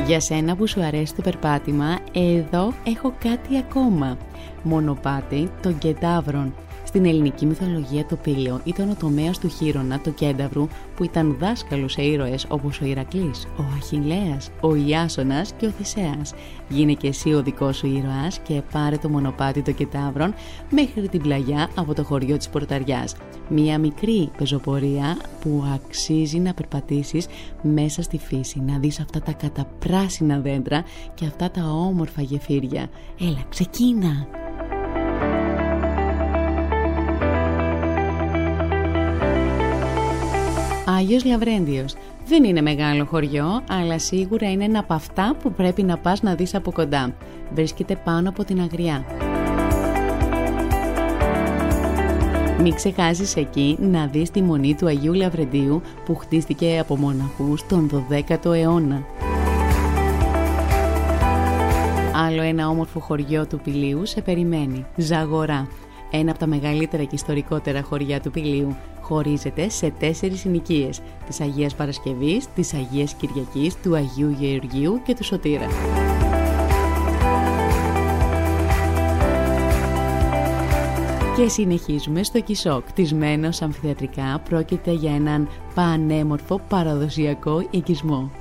Για 0.05 0.19
σένα 0.19 0.55
που 0.55 0.67
σου 0.67 0.81
αρέσει 0.81 1.15
το 1.15 1.21
περπάτημα, 1.21 1.97
εδώ 2.11 2.73
έχω 2.83 3.13
κάτι 3.19 3.57
ακόμα. 3.57 4.17
Μονοπάτι 4.63 5.49
των 5.61 5.77
Κεντάβρων 5.77 6.53
στην 6.97 7.09
ελληνική 7.09 7.45
μυθολογία 7.45 8.05
το 8.05 8.15
πύλιο 8.15 8.61
ήταν 8.63 8.89
ο 8.89 8.95
τομέας 8.99 9.39
του 9.39 9.47
Χείρονα, 9.47 9.99
το 9.99 10.09
Κένταβρου, 10.09 10.67
που 10.95 11.03
ήταν 11.03 11.35
δάσκαλος 11.39 11.91
σε 11.91 12.01
ήρωες 12.01 12.45
όπως 12.49 12.81
ο 12.81 12.85
Ηρακλής, 12.85 13.47
ο 13.57 13.63
Αχηλέα, 13.77 14.37
ο 14.61 14.75
Ιάσονας 14.75 15.53
και 15.57 15.65
ο 15.65 15.69
Θησέας. 15.69 16.33
Γίνε 16.69 16.93
και 16.93 17.07
εσύ 17.07 17.33
ο 17.33 17.43
δικός 17.43 17.77
σου 17.77 17.87
ήρωας 17.87 18.39
και 18.39 18.61
πάρε 18.71 18.97
το 18.97 19.09
μονοπάτι 19.09 19.61
των 19.61 19.75
Κετάβρων 19.75 20.33
μέχρι 20.69 21.09
την 21.09 21.21
πλαγιά 21.21 21.69
από 21.75 21.93
το 21.93 22.03
χωριό 22.03 22.37
της 22.37 22.49
Πορταριάς. 22.49 23.15
Μία 23.49 23.79
μικρή 23.79 24.31
πεζοπορία 24.37 25.17
που 25.41 25.63
αξίζει 25.73 26.39
να 26.39 26.53
περπατήσεις 26.53 27.27
μέσα 27.61 28.01
στη 28.01 28.17
φύση, 28.17 28.61
να 28.67 28.77
δεις 28.77 28.99
αυτά 28.99 29.19
τα 29.21 29.31
καταπράσινα 29.31 30.39
δέντρα 30.39 30.83
και 31.13 31.25
αυτά 31.25 31.51
τα 31.51 31.63
όμορφα 31.69 32.21
γεφύρια. 32.21 32.87
Έλα, 33.19 33.43
ξεκίνα! 33.49 34.27
Άγιος 40.97 41.25
Λαβρέντιος. 41.25 41.95
Δεν 42.27 42.43
είναι 42.43 42.61
μεγάλο 42.61 43.05
χωριό, 43.05 43.63
αλλά 43.69 43.99
σίγουρα 43.99 44.51
είναι 44.51 44.63
ένα 44.63 44.79
από 44.79 44.93
αυτά 44.93 45.35
που 45.41 45.51
πρέπει 45.51 45.83
να 45.83 45.97
πας 45.97 46.21
να 46.21 46.35
δεις 46.35 46.55
από 46.55 46.71
κοντά. 46.71 47.13
Βρίσκεται 47.53 47.95
πάνω 48.03 48.29
από 48.29 48.43
την 48.43 48.61
Αγριά. 48.61 49.05
Μην 52.61 52.73
ξεχάσεις 52.73 53.35
εκεί 53.35 53.77
να 53.79 54.07
δεις 54.07 54.31
τη 54.31 54.41
μονή 54.41 54.75
του 54.75 54.87
Αγίου 54.87 55.13
Λαβρεντίου 55.13 55.81
που 56.05 56.15
χτίστηκε 56.15 56.77
από 56.79 56.97
μοναχούς 56.97 57.65
τον 57.65 57.89
12ο 57.89 58.53
αιώνα. 58.53 59.03
Άλλο 62.25 62.41
ένα 62.41 62.69
όμορφο 62.69 62.99
χωριό 62.99 63.47
του 63.47 63.59
Πηλίου 63.59 64.05
σε 64.05 64.21
περιμένει, 64.21 64.85
Ζαγορά, 64.95 65.67
ένα 66.11 66.29
από 66.29 66.39
τα 66.39 66.47
μεγαλύτερα 66.47 67.03
και 67.03 67.15
ιστορικότερα 67.15 67.81
χωριά 67.81 68.19
του 68.19 68.31
Πηλίου, 68.31 68.75
χωρίζεται 69.07 69.69
σε 69.69 69.93
τέσσερις 69.99 70.39
συνοικίες, 70.39 71.01
της 71.27 71.41
Αγίας 71.41 71.75
Παρασκευής, 71.75 72.47
της 72.55 72.73
Αγίας 72.73 73.13
Κυριακής, 73.13 73.75
του 73.81 73.95
Αγίου 73.95 74.35
Γεωργίου 74.39 75.01
και 75.05 75.15
του 75.15 75.23
Σωτήρα. 75.23 75.67
Και 81.35 81.47
συνεχίζουμε 81.47 82.23
στο 82.23 82.39
Κισό, 82.39 82.83
κτισμένο 82.85 83.49
αμφιθεατρικά, 83.61 84.41
πρόκειται 84.49 84.91
για 84.91 85.15
έναν 85.15 85.47
πανέμορφο 85.75 86.61
παραδοσιακό 86.69 87.67
οικισμό. 87.69 88.31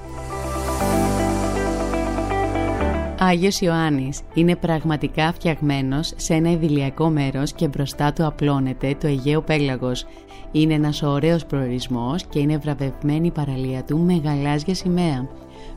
Άγιος 3.18 3.60
Ιωάννης 3.60 4.20
είναι 4.34 4.56
πραγματικά 4.56 5.32
φτιαγμένος 5.32 6.12
σε 6.16 6.34
ένα 6.34 6.50
ειδηλιακό 6.50 7.08
μέρος 7.08 7.52
και 7.52 7.68
μπροστά 7.68 8.12
του 8.12 8.26
απλώνεται 8.26 8.96
το 9.00 9.06
Αιγαίο 9.06 9.42
Πέλαγος. 9.42 10.06
Είναι 10.52 10.74
ένας 10.74 11.02
ωραίος 11.02 11.46
προορισμός 11.46 12.24
και 12.24 12.38
είναι 12.38 12.56
βραβευμένη 12.56 13.26
η 13.26 13.30
παραλία 13.30 13.84
του 13.84 13.98
με 13.98 14.20
γαλάζια 14.24 14.74
σημαία. 14.74 15.28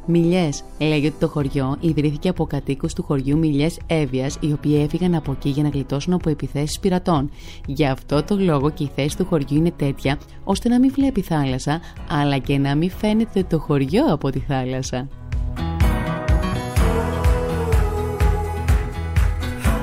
Μιλιές. 0.05 0.63
Λέγει 0.79 1.07
ότι 1.07 1.19
το 1.19 1.27
χωριό 1.27 1.77
ιδρύθηκε 1.79 2.29
από 2.29 2.45
κατοίκους 2.45 2.93
του 2.93 3.03
χωριού 3.03 3.37
Μιλιές 3.37 3.79
Εύβοια, 3.87 4.29
οι 4.39 4.51
οποίοι 4.51 4.79
έφυγαν 4.83 5.15
από 5.15 5.31
εκεί 5.31 5.49
για 5.49 5.63
να 5.63 5.69
γλιτώσουν 5.69 6.13
από 6.13 6.29
επιθέσεις 6.29 6.79
πειρατών. 6.79 7.29
Γι' 7.65 7.85
αυτό 7.85 8.23
το 8.23 8.35
λόγο 8.39 8.69
και 8.69 8.83
η 8.83 8.91
θέση 8.95 9.17
του 9.17 9.25
χωριού 9.25 9.57
είναι 9.57 9.71
τέτοια, 9.71 10.17
ώστε 10.43 10.69
να 10.69 10.79
μην 10.79 10.91
βλέπει 10.91 11.21
θάλασσα, 11.21 11.79
αλλά 12.09 12.37
και 12.37 12.57
να 12.57 12.75
μην 12.75 12.89
φαίνεται 12.89 13.43
το 13.43 13.59
χωριό 13.59 14.05
από 14.13 14.29
τη 14.29 14.39
θάλασσα. 14.39 15.07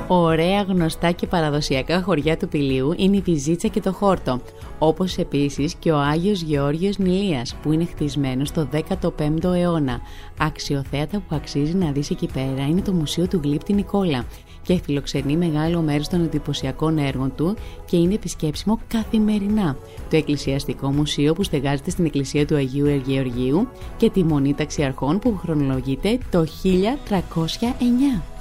Ωραία 0.09 0.63
γνωστά 0.63 1.11
και 1.11 1.27
παραδοσιακά 1.27 2.03
χωριά 2.03 2.37
του 2.37 2.49
Πηλίου 2.49 2.95
είναι 2.97 3.17
η 3.17 3.21
Βυζίτσα 3.21 3.69
και 3.69 3.81
το 3.81 3.93
Χόρτο, 3.93 4.41
όπως 4.79 5.17
επίσης 5.17 5.75
και 5.75 5.93
ο 5.93 5.99
Άγιος 5.99 6.41
Γεώργιος 6.41 6.99
Νηλίας 6.99 7.55
που 7.63 7.73
είναι 7.73 7.85
χτισμένος 7.85 8.49
στο 8.49 8.69
15ο 8.73 9.55
αιώνα. 9.55 10.01
Αξιοθέατα 10.39 11.19
που 11.19 11.35
αξίζει 11.35 11.75
να 11.75 11.91
δεις 11.91 12.11
εκεί 12.11 12.29
πέρα 12.33 12.67
είναι 12.69 12.81
το 12.81 12.93
Μουσείο 12.93 13.27
του 13.29 13.41
Γλύπτη 13.43 13.73
Νικόλα 13.73 14.25
και 14.63 14.81
φιλοξενεί 14.85 15.37
μεγάλο 15.37 15.81
μέρος 15.81 16.09
των 16.09 16.25
εντυπωσιακών 16.25 16.99
έργων 16.99 17.33
του 17.35 17.57
και 17.87 17.97
είναι 17.97 18.15
επισκέψιμο 18.15 18.81
καθημερινά. 18.89 19.77
Το 20.11 20.17
Εκκλησιαστικό 20.17 20.93
Μουσείο 20.93 21.35
που 21.35 21.43
στεγάζεται 21.43 21.91
στην 21.91 22.05
Εκκλησία 22.05 22.47
του 22.47 22.57
Αγίου 22.57 22.87
Εργεωργίου 22.87 23.69
και 23.97 24.11
τη 24.11 24.25
Μονή 24.25 24.55
Ταξιαρχών 24.55 25.19
που 25.19 25.37
χρονολογείται 25.37 26.19
το 26.31 26.47
1309. 26.63 28.36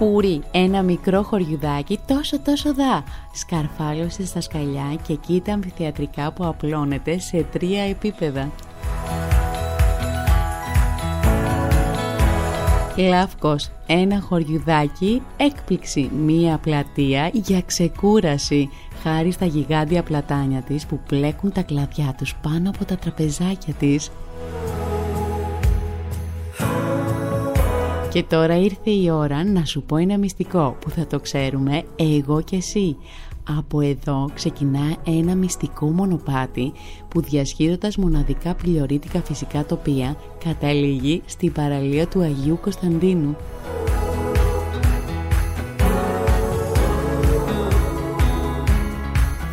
Πούρι, 0.00 0.42
ένα 0.50 0.82
μικρό 0.82 1.22
χωριουδάκι 1.22 1.98
τόσο 2.06 2.40
τόσο 2.40 2.74
δά. 2.74 3.04
Σκαρφάλωσε 3.32 4.26
στα 4.26 4.40
σκαλιά 4.40 4.98
και 5.06 5.14
κοίτα 5.14 5.52
αμφιθεατρικά 5.52 6.32
που 6.32 6.44
απλώνεται 6.46 7.18
σε 7.18 7.46
τρία 7.52 7.82
επίπεδα. 7.82 8.50
Λαύκος, 12.96 13.70
ένα 13.86 14.20
χωριουδάκι, 14.20 15.22
έκπληξη, 15.36 16.10
μία 16.24 16.58
πλατεία 16.58 17.30
για 17.32 17.62
ξεκούραση, 17.62 18.68
χάρη 19.02 19.30
στα 19.30 19.44
γιγάντια 19.44 20.02
πλατάνια 20.02 20.60
της 20.60 20.86
που 20.86 21.00
πλέκουν 21.08 21.52
τα 21.52 21.62
κλαδιά 21.62 22.14
τους 22.18 22.34
πάνω 22.42 22.70
από 22.70 22.84
τα 22.84 22.96
τραπεζάκια 22.96 23.74
της. 23.78 24.10
Και 28.10 28.22
τώρα 28.22 28.56
ήρθε 28.56 28.90
η 28.90 29.10
ώρα 29.10 29.44
να 29.44 29.64
σου 29.64 29.82
πω 29.82 29.96
ένα 29.96 30.18
μυστικό 30.18 30.76
που 30.80 30.90
θα 30.90 31.06
το 31.06 31.20
ξέρουμε 31.20 31.82
εγώ 31.96 32.42
και 32.42 32.56
εσύ. 32.56 32.96
Από 33.58 33.80
εδώ 33.80 34.30
ξεκινά 34.34 34.96
ένα 35.06 35.34
μυστικό 35.34 35.86
μονοπάτι 35.86 36.72
που 37.08 37.20
διασχίζοντας 37.20 37.96
μοναδικά 37.96 38.54
πληρορίτικα 38.54 39.22
φυσικά 39.22 39.64
τοπία 39.64 40.16
καταλήγει 40.44 41.22
στην 41.26 41.52
παραλία 41.52 42.06
του 42.06 42.20
Αγίου 42.20 42.58
Κωνσταντίνου. 42.60 43.36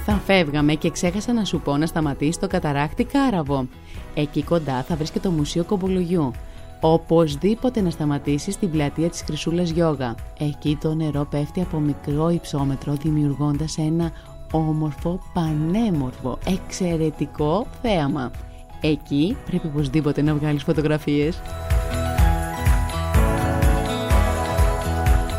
Θα 0.06 0.14
φεύγαμε 0.26 0.74
και 0.74 0.90
ξέχασα 0.90 1.34
να 1.34 1.46
σου 1.46 1.60
πω 1.60 1.78
να 1.78 1.86
σταματήσει 1.86 2.40
το 2.40 2.48
καταράκτη 2.48 3.04
Κάραβο. 3.04 3.68
Εκεί 4.14 4.44
κοντά 4.44 4.84
θα 4.84 4.96
βρίσκεται 4.96 5.28
το 5.28 5.34
Μουσείο 5.34 5.64
Κομπολογιού 5.64 6.32
Οπωσδήποτε 6.80 7.82
να 7.82 7.90
σταματήσει 7.90 8.52
στην 8.52 8.72
πλατεία 8.72 9.10
της 9.10 9.22
Χρυσούλας 9.22 9.70
Γιόγα. 9.70 10.16
Εκεί 10.40 10.78
το 10.82 10.94
νερό 10.94 11.28
πέφτει 11.30 11.62
από 11.62 11.80
μικρό 11.80 12.30
υψόμετρο 12.30 12.94
δημιουργώντας 12.94 13.78
ένα 13.78 14.12
όμορφο, 14.52 15.20
πανέμορφο, 15.34 16.38
εξαιρετικό 16.46 17.68
θέαμα. 17.82 18.32
Εκεί 18.82 19.38
πρέπει 19.46 19.68
οπωσδήποτε 19.68 20.22
να 20.22 20.34
βγάλεις 20.36 20.64
φωτογραφίες. 20.64 21.42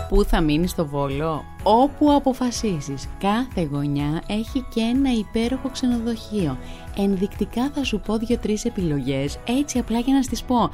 Πού 0.08 0.24
θα 0.24 0.40
μείνεις 0.40 0.70
στο 0.70 0.86
Βόλο; 0.86 1.44
Όπου 1.62 2.12
αποφασίσεις. 2.12 3.08
Κάθε 3.18 3.62
γωνιά 3.72 4.22
έχει 4.26 4.66
και 4.74 4.80
ένα 4.80 5.12
υπέροχο 5.12 5.70
ξενοδοχείο. 5.70 6.58
Ενδεικτικά 6.96 7.70
θα 7.74 7.84
σου 7.84 8.00
πω 8.00 8.16
δύο-τρεις 8.16 8.64
επιλογές, 8.64 9.38
έτσι 9.46 9.78
απλά 9.78 9.98
για 9.98 10.14
να 10.14 10.22
στις 10.22 10.42
πω. 10.42 10.70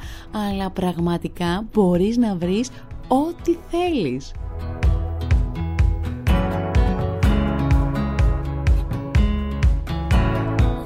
Αλλά 0.49 0.69
πραγματικά 0.69 1.65
μπορείς 1.73 2.17
να 2.17 2.35
βρεις 2.35 2.69
ό,τι 3.07 3.55
θέλεις. 3.69 4.31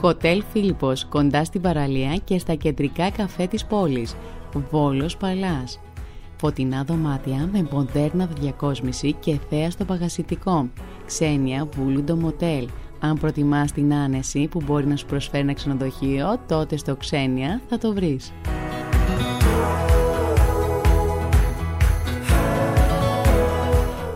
Χοτέλ 0.02 0.44
Φίλιππος, 0.52 1.06
κοντά 1.06 1.44
στην 1.44 1.62
παραλία 1.62 2.16
και 2.24 2.40
στα 2.40 2.54
κεντρικά 2.54 3.10
καφέ 3.10 3.48
της 3.48 3.66
πόλης. 3.66 4.16
Βόλος 4.72 5.18
Παλάς 5.18 5.80
φωτεινά 6.40 6.84
δωμάτια 6.84 7.50
με 7.52 7.68
μοντέρνα 7.72 8.30
διακόσμηση 8.40 9.14
και 9.14 9.40
θέα 9.50 9.72
στο 9.72 9.86
παγασιτικό, 9.86 10.70
ξένια 11.06 11.68
βούλουντο 11.76 12.16
μοτέλ. 12.16 12.68
Αν 13.00 13.18
προτιμάς 13.18 13.72
την 13.72 13.94
άνεση 13.94 14.48
που 14.48 14.62
μπορεί 14.66 14.88
να 14.88 14.96
σου 14.96 15.06
προσφέρει 15.06 15.44
ένα 15.44 15.54
ξενοδοχείο, 15.54 16.40
τότε 16.48 16.78
στο 16.78 16.96
ξένια 16.96 17.62
θα 17.70 17.78
το 17.78 17.94
βρεις. 17.94 18.34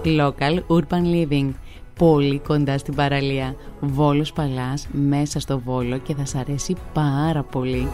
Local 0.05 0.59
Urban 0.67 1.03
Living 1.13 1.51
Πολύ 1.97 2.39
κοντά 2.39 2.77
στην 2.77 2.95
παραλία 2.95 3.55
Βόλος 3.79 4.33
Παλάς 4.33 4.88
μέσα 4.91 5.39
στο 5.39 5.59
Βόλο 5.59 5.97
και 5.97 6.15
θα 6.15 6.25
σ' 6.25 6.36
αρέσει 6.36 6.75
πάρα 6.93 7.43
πολύ 7.43 7.88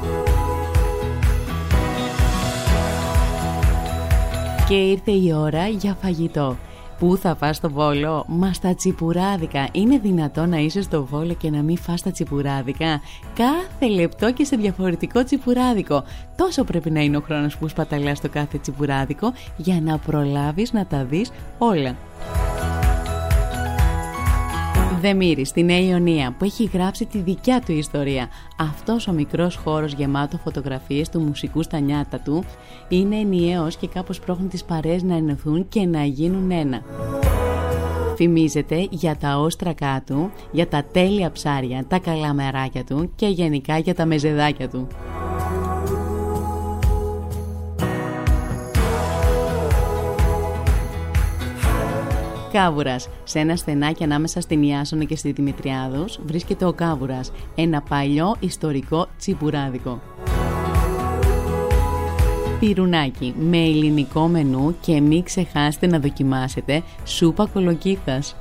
Και 4.70 4.76
ήρθε 4.76 5.12
η 5.12 5.34
ώρα 5.34 5.68
για 5.68 5.98
φαγητό. 6.02 6.58
Πού 7.00 7.18
θα 7.18 7.36
φας 7.36 7.56
στο 7.56 7.70
Βόλο, 7.70 8.26
μα 8.28 8.54
στα 8.54 8.76
τσιπουράδικα. 8.76 9.68
Είναι 9.72 9.98
δυνατό 9.98 10.46
να 10.46 10.58
είσαι 10.58 10.82
στο 10.82 11.06
Βόλο 11.06 11.34
και 11.34 11.50
να 11.50 11.62
μην 11.62 11.78
φας 11.78 12.02
τα 12.02 12.12
τσιπουράδικα; 12.12 13.02
Κάθε 13.36 13.88
λεπτό 13.94 14.34
και 14.34 14.44
σε 14.44 14.56
διαφορετικό 14.56 15.24
τσιπουράδικο. 15.24 16.04
Τόσο 16.36 16.64
πρέπει 16.64 16.92
να 16.92 17.00
είναι 17.00 17.18
ο 17.18 17.22
χρόνος 17.22 17.58
που 17.58 17.68
σπαταλάς 17.68 18.18
στο 18.18 18.30
κάθε 18.30 18.58
τσιπουράδικο 18.58 19.34
για 19.58 19.82
να 19.82 19.98
προλάβεις 19.98 20.74
να 20.74 20.86
τα 20.86 21.04
δεις 21.04 21.32
όλα. 21.58 21.96
Δεμήρη 25.02 25.46
στη 25.46 25.64
Νέα 25.64 25.80
Ιωνία 25.80 26.36
που 26.38 26.46
έχει 26.46 26.70
γράψει 26.74 27.06
τη 27.06 27.18
δικιά 27.18 27.62
του 27.66 27.72
ιστορία. 27.72 28.28
Αυτός 28.58 29.08
ο 29.08 29.12
μικρός 29.12 29.56
χώρος 29.56 29.94
γεμάτο 29.94 30.38
φωτογραφίες 30.38 31.10
του 31.10 31.20
μουσικού 31.20 31.64
στα 31.64 31.80
νιάτα 31.80 32.20
του 32.20 32.44
είναι 32.90 33.16
ενιαίος 33.16 33.76
και 33.76 33.88
κάπως 33.88 34.20
πρόχνει 34.20 34.48
τις 34.48 34.64
παρέες 34.64 35.04
να 35.04 35.16
ενωθούν 35.16 35.68
και 35.70 35.86
να 35.86 36.04
γίνουν 36.04 36.52
ένα. 36.52 36.82
Φημίζεται 38.16 38.88
για 38.90 39.16
τα 39.18 39.38
όστρακά 39.40 40.04
του, 40.06 40.32
για 40.52 40.68
τα 40.68 40.84
τέλεια 40.92 41.32
ψάρια, 41.32 41.86
τα 41.88 42.00
καλά 42.00 42.34
μεράκια 42.34 42.84
του 42.84 43.12
και 43.16 43.28
γενικά 43.28 43.78
για 43.78 43.96
τα 43.96 44.06
μεζεδάκια 44.06 44.70
του. 44.70 44.88
Κάβουρας. 52.52 53.10
Σε 53.24 53.40
ένα 53.40 53.56
στενάκι 53.56 54.04
ανάμεσα 54.04 54.42
στην 54.42 54.64
Ιάσονα 54.64 55.04
και 55.04 55.16
στη 55.16 55.32
Δημητριάδους 55.32 56.20
βρίσκεται 56.26 56.66
ο 56.66 56.74
Κάβουρας, 56.74 57.32
ένα 57.56 57.82
παλιό 57.82 58.36
ιστορικό 58.40 59.08
τσιπουράδικο. 59.18 60.02
Πυρουνάκι 62.60 63.34
με 63.40 63.58
ελληνικό 63.58 64.28
μενού 64.28 64.76
και 64.82 65.02
μην 65.02 65.24
ξεχάσετε 65.24 65.88
να 65.88 66.00
δοκιμάσετε 66.00 66.84
σούπα 67.06 67.46
κολοκύθας. 67.54 68.36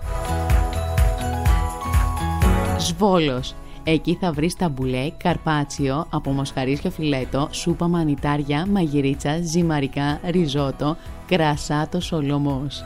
Σβόλος. 2.78 3.54
Εκεί 3.84 4.16
θα 4.20 4.32
βρεις 4.32 4.56
ταμπουλέ, 4.56 5.10
καρπάτσιο, 5.16 6.06
από 6.10 6.30
μοσχαρίσιο 6.30 6.90
φιλέτο, 6.90 7.48
σούπα 7.50 7.88
μανιτάρια, 7.88 8.66
μαγειρίτσα, 8.70 9.38
ζυμαρικά, 9.42 10.20
ριζότο, 10.24 10.96
κρασάτο 11.26 12.00
σολομός. 12.00 12.82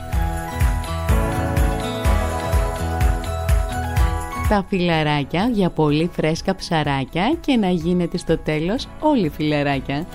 Τα 4.53 4.65
φιλαράκια 4.69 5.49
για 5.53 5.69
πολύ 5.69 6.09
φρέσκα 6.13 6.55
ψαράκια 6.55 7.37
και 7.39 7.55
να 7.55 7.69
γίνεται 7.69 8.17
στο 8.17 8.37
τέλος 8.37 8.87
όλοι 8.99 9.29
φιλαράκια. 9.29 10.05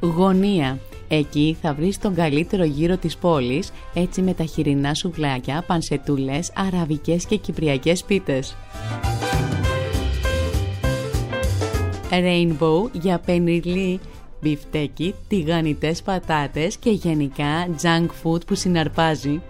Γωνία. 0.00 0.78
Εκεί 1.08 1.56
θα 1.62 1.74
βρεις 1.74 1.98
τον 1.98 2.14
καλύτερο 2.14 2.64
γύρο 2.64 2.96
της 2.96 3.16
πόλης, 3.16 3.72
έτσι 3.94 4.22
με 4.22 4.34
τα 4.34 4.44
χοιρινά 4.44 4.94
σουβλάκια, 4.94 5.64
πανσετούλες, 5.66 6.52
αραβικές 6.54 7.26
και 7.26 7.36
κυπριακές 7.36 8.04
πίτες. 8.04 8.56
Rainbow 12.10 12.90
για 12.92 13.18
πενιλί 13.18 14.00
μπιφτέκι, 14.42 15.14
τηγανιτές 15.28 16.02
πατάτες 16.02 16.76
και 16.76 16.90
γενικά 16.90 17.68
junk 17.82 18.06
food 18.22 18.46
που 18.46 18.54
συναρπάζει. 18.54 19.40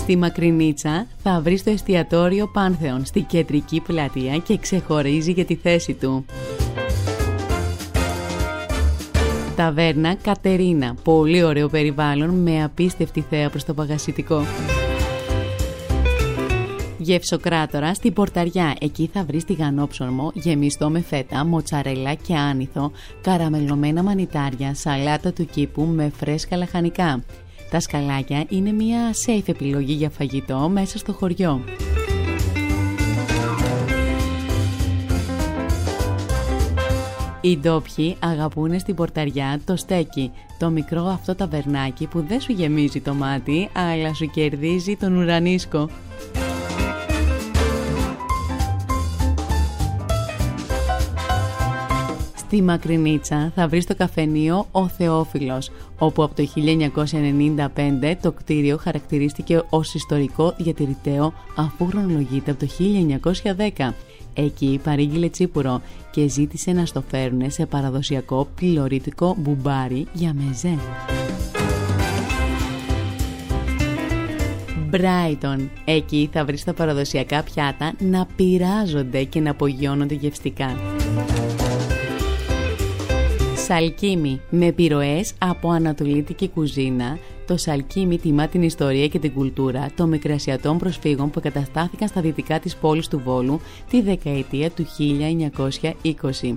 Στη 0.00 0.16
Μακρινίτσα 0.16 1.06
θα 1.22 1.40
βρεις 1.40 1.62
το 1.62 1.70
εστιατόριο 1.70 2.50
Πάνθεον 2.52 3.04
στη 3.04 3.20
κεντρική 3.20 3.80
πλατεία 3.80 4.36
και 4.36 4.56
ξεχωρίζει 4.58 5.32
για 5.32 5.44
τη 5.44 5.54
θέση 5.54 5.94
του. 5.94 6.24
Ταβέρνα 9.56 10.14
Κατερίνα. 10.14 10.94
Πολύ 11.04 11.42
ωραίο 11.42 11.68
περιβάλλον 11.68 12.30
με 12.30 12.64
απίστευτη 12.64 13.24
θέα 13.30 13.50
προς 13.50 13.64
το 13.64 13.74
παγασιτικό. 13.74 14.42
Γευσοκράτορα 17.08 17.94
στην 17.94 18.12
Πορταριά. 18.12 18.74
Εκεί 18.80 19.10
θα 19.12 19.24
βρεις 19.24 19.44
τηγανόψωμο 19.44 20.30
γεμιστό 20.34 20.90
με 20.90 21.00
φέτα, 21.00 21.44
μοτσαρέλα 21.44 22.14
και 22.14 22.34
άνηθο, 22.34 22.90
καραμελωμένα 23.20 24.02
μανιτάρια, 24.02 24.74
σαλάτα 24.74 25.32
του 25.32 25.46
κήπου 25.46 25.82
με 25.82 26.12
φρέσκα 26.16 26.56
λαχανικά. 26.56 27.24
Τα 27.70 27.80
σκαλάκια 27.80 28.44
είναι 28.48 28.72
μια 28.72 29.00
safe 29.26 29.48
επιλογή 29.48 29.92
για 29.92 30.10
φαγητό 30.10 30.68
μέσα 30.72 30.98
στο 30.98 31.12
χωριό. 31.12 31.64
Οι 37.40 37.58
ντόπιοι 37.58 38.16
αγαπούν 38.18 38.78
στην 38.78 38.94
πορταριά 38.94 39.60
το 39.64 39.76
στέκι, 39.76 40.32
το 40.58 40.70
μικρό 40.70 41.04
αυτό 41.04 41.34
ταβερνάκι 41.34 42.06
που 42.06 42.24
δεν 42.28 42.40
σου 42.40 42.52
γεμίζει 42.52 43.00
το 43.00 43.14
μάτι, 43.14 43.68
αλλά 43.72 44.14
σου 44.14 44.30
κερδίζει 44.30 44.96
τον 44.96 45.16
ουρανίσκο. 45.16 45.88
Στη 52.50 52.62
Μακρινίτσα 52.62 53.52
θα 53.54 53.68
βρεις 53.68 53.86
το 53.86 53.94
καφενείο 53.94 54.66
«Ο 54.70 54.88
Θεόφιλος», 54.88 55.70
όπου 55.98 56.22
από 56.22 56.34
το 56.34 56.48
1995 58.02 58.14
το 58.20 58.32
κτίριο 58.32 58.76
χαρακτηρίστηκε 58.76 59.62
ως 59.70 59.94
ιστορικό 59.94 60.54
διατηρηταίο 60.58 61.32
αφού 61.56 61.86
χρονολογείται 61.86 62.50
από 62.50 62.60
το 62.60 62.66
1910. 63.78 63.94
Εκεί 64.34 64.80
παρήγγειλε 64.82 65.28
τσίπουρο 65.28 65.80
και 66.10 66.28
ζήτησε 66.28 66.72
να 66.72 66.86
στο 66.86 67.02
φέρουν 67.10 67.50
σε 67.50 67.66
παραδοσιακό 67.66 68.48
πληρορίτικο 68.54 69.36
μπουμπάρι 69.38 70.06
για 70.12 70.34
μεζέ. 70.34 70.78
Μπράιτον. 74.88 75.70
Εκεί 75.84 76.28
θα 76.32 76.44
βρεις 76.44 76.64
τα 76.64 76.74
παραδοσιακά 76.74 77.42
πιάτα 77.42 77.92
να 77.98 78.26
πειράζονται 78.36 79.24
και 79.24 79.40
να 79.40 79.50
απογειώνονται 79.50 80.14
γευστικά. 80.14 80.76
Σαλκίμι 83.70 84.40
με 84.50 84.66
επιρροές 84.66 85.32
από 85.38 85.70
ανατολίτικη 85.70 86.48
κουζίνα, 86.48 87.18
το 87.46 87.56
Σαλκίμι 87.56 88.18
τιμά 88.18 88.48
την 88.48 88.62
ιστορία 88.62 89.08
και 89.08 89.18
την 89.18 89.32
κουλτούρα 89.32 89.90
των 89.96 90.08
μικρασιατών 90.08 90.78
προσφύγων 90.78 91.30
που 91.30 91.40
καταστάθηκαν 91.40 92.08
στα 92.08 92.20
δυτικά 92.20 92.58
της 92.58 92.76
πόλης 92.76 93.08
του 93.08 93.20
Βόλου 93.24 93.60
τη 93.90 94.00
δεκαετία 94.00 94.70
του 94.70 94.86
1920. 96.42 96.56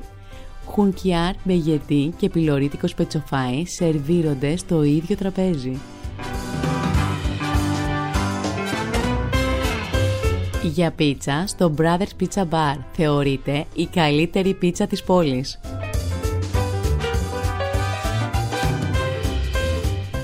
Χουνκιάρ, 0.65 1.33
μπεγετή 1.43 2.13
και 2.17 2.29
πιλωρίτικος 2.29 2.93
πετσοφάι 2.93 3.65
σερβίρονται 3.65 4.57
στο 4.57 4.83
ίδιο 4.83 5.15
τραπέζι. 5.15 5.79
Για 10.63 10.91
πίτσα, 10.91 11.43
στο 11.47 11.73
Brothers 11.77 12.23
Pizza 12.23 12.43
Bar 12.49 12.77
θεωρείται 12.91 13.65
η 13.75 13.85
καλύτερη 13.85 14.53
πίτσα 14.53 14.87
της 14.87 15.03
πόλης. 15.03 15.59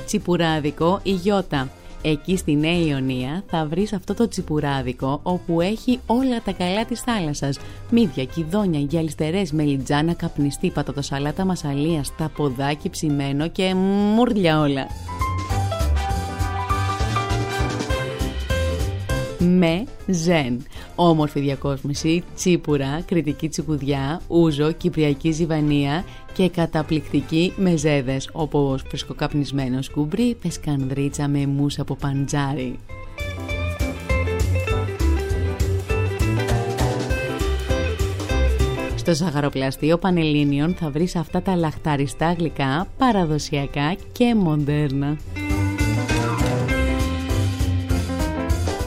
Τσιπουράδικο 0.08 1.00
η 1.04 1.12
Γιώτα. 1.12 1.70
Εκεί 2.02 2.38
στη 2.38 2.56
Νέα 2.56 2.80
Ιωνία 2.80 3.44
θα 3.48 3.66
βρεις 3.66 3.94
αυτό 3.94 4.14
το 4.14 4.28
τσιπουράδικο 4.28 5.20
όπου 5.24 5.62
έχει 5.62 6.00
όλα 6.06 6.42
τα 6.42 6.52
καλά 6.52 6.86
της 6.86 7.02
θάλασσας. 7.02 7.60
Μύδια, 7.90 8.26
κυδόνια, 8.26 8.80
γυαλιστερές, 8.80 9.52
μελιτζάνα, 9.52 10.14
καπνιστή, 10.14 10.70
πατατοσαλάτα 10.70 11.46
μασαλία, 11.46 12.04
τα 12.18 12.32
ποδάκι 12.36 12.90
ψημένο 12.90 13.48
και 13.48 13.74
μουρλια 14.16 14.60
όλα. 14.60 14.88
με 19.40 19.84
ζεν. 20.08 20.66
Όμορφη 20.96 21.40
διακόσμηση, 21.40 22.24
τσίπουρα, 22.36 23.02
κριτική 23.06 23.50
τσικουδιά, 23.50 24.22
ούζο, 24.28 24.72
κυπριακή 24.72 25.32
ζυβανία 25.32 26.06
και 26.38 26.50
καταπληκτική 26.50 27.54
μεζέδες 27.56 28.30
όπως 28.34 28.84
φρεσκοκαπνισμένος 28.88 29.86
σκούμπρι, 29.86 30.38
πεσκανδρίτσα 30.42 31.28
με 31.28 31.46
μουσα 31.46 31.82
από 31.82 31.96
παντζάρι. 31.96 32.80
Στο 38.96 39.14
ζαχαροπλαστείο 39.14 39.98
Πανελλήνιων 39.98 40.74
θα 40.74 40.90
βρεις 40.90 41.16
αυτά 41.16 41.42
τα 41.42 41.56
λαχταριστά 41.56 42.34
γλυκά, 42.34 42.88
παραδοσιακά 42.98 43.96
και 44.12 44.36
μοντέρνα. 44.36 45.18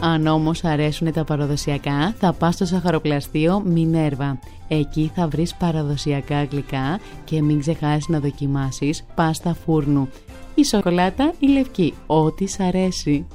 Αν 0.02 0.26
όμως 0.26 0.64
αρέσουν 0.64 1.12
τα 1.12 1.24
παραδοσιακά, 1.24 2.14
θα 2.18 2.32
πας 2.32 2.54
στο 2.54 2.64
σαχαροπλαστείο 2.64 3.62
Μινέρβα. 3.64 4.38
Εκεί 4.68 5.10
θα 5.14 5.28
βρεις 5.28 5.54
παραδοσιακά 5.54 6.44
γλυκά 6.44 7.00
και 7.24 7.42
μην 7.42 7.60
ξεχάσεις 7.60 8.08
να 8.08 8.20
δοκιμάσεις 8.20 9.04
πάστα 9.14 9.54
φούρνου. 9.64 10.08
Η 10.54 10.64
σοκολάτα 10.64 11.32
η 11.38 11.46
λευκή, 11.46 11.94
ό,τι 12.06 12.46
σ' 12.46 12.60
αρέσει. 12.60 13.26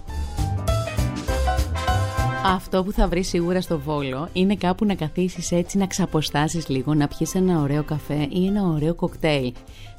Αυτό 2.45 2.83
που 2.83 2.91
θα 2.91 3.07
βρεις 3.07 3.27
σίγουρα 3.27 3.61
στο 3.61 3.79
Βόλο 3.79 4.29
είναι 4.33 4.55
κάπου 4.55 4.85
να 4.85 4.95
καθίσεις 4.95 5.51
έτσι 5.51 5.77
να 5.77 5.87
ξαποστάσεις 5.87 6.67
λίγο, 6.67 6.93
να 6.93 7.07
πιεις 7.07 7.35
ένα 7.35 7.61
ωραίο 7.61 7.83
καφέ 7.83 8.27
ή 8.29 8.45
ένα 8.45 8.63
ωραίο 8.63 8.93
κοκτέιλ. 8.95 9.53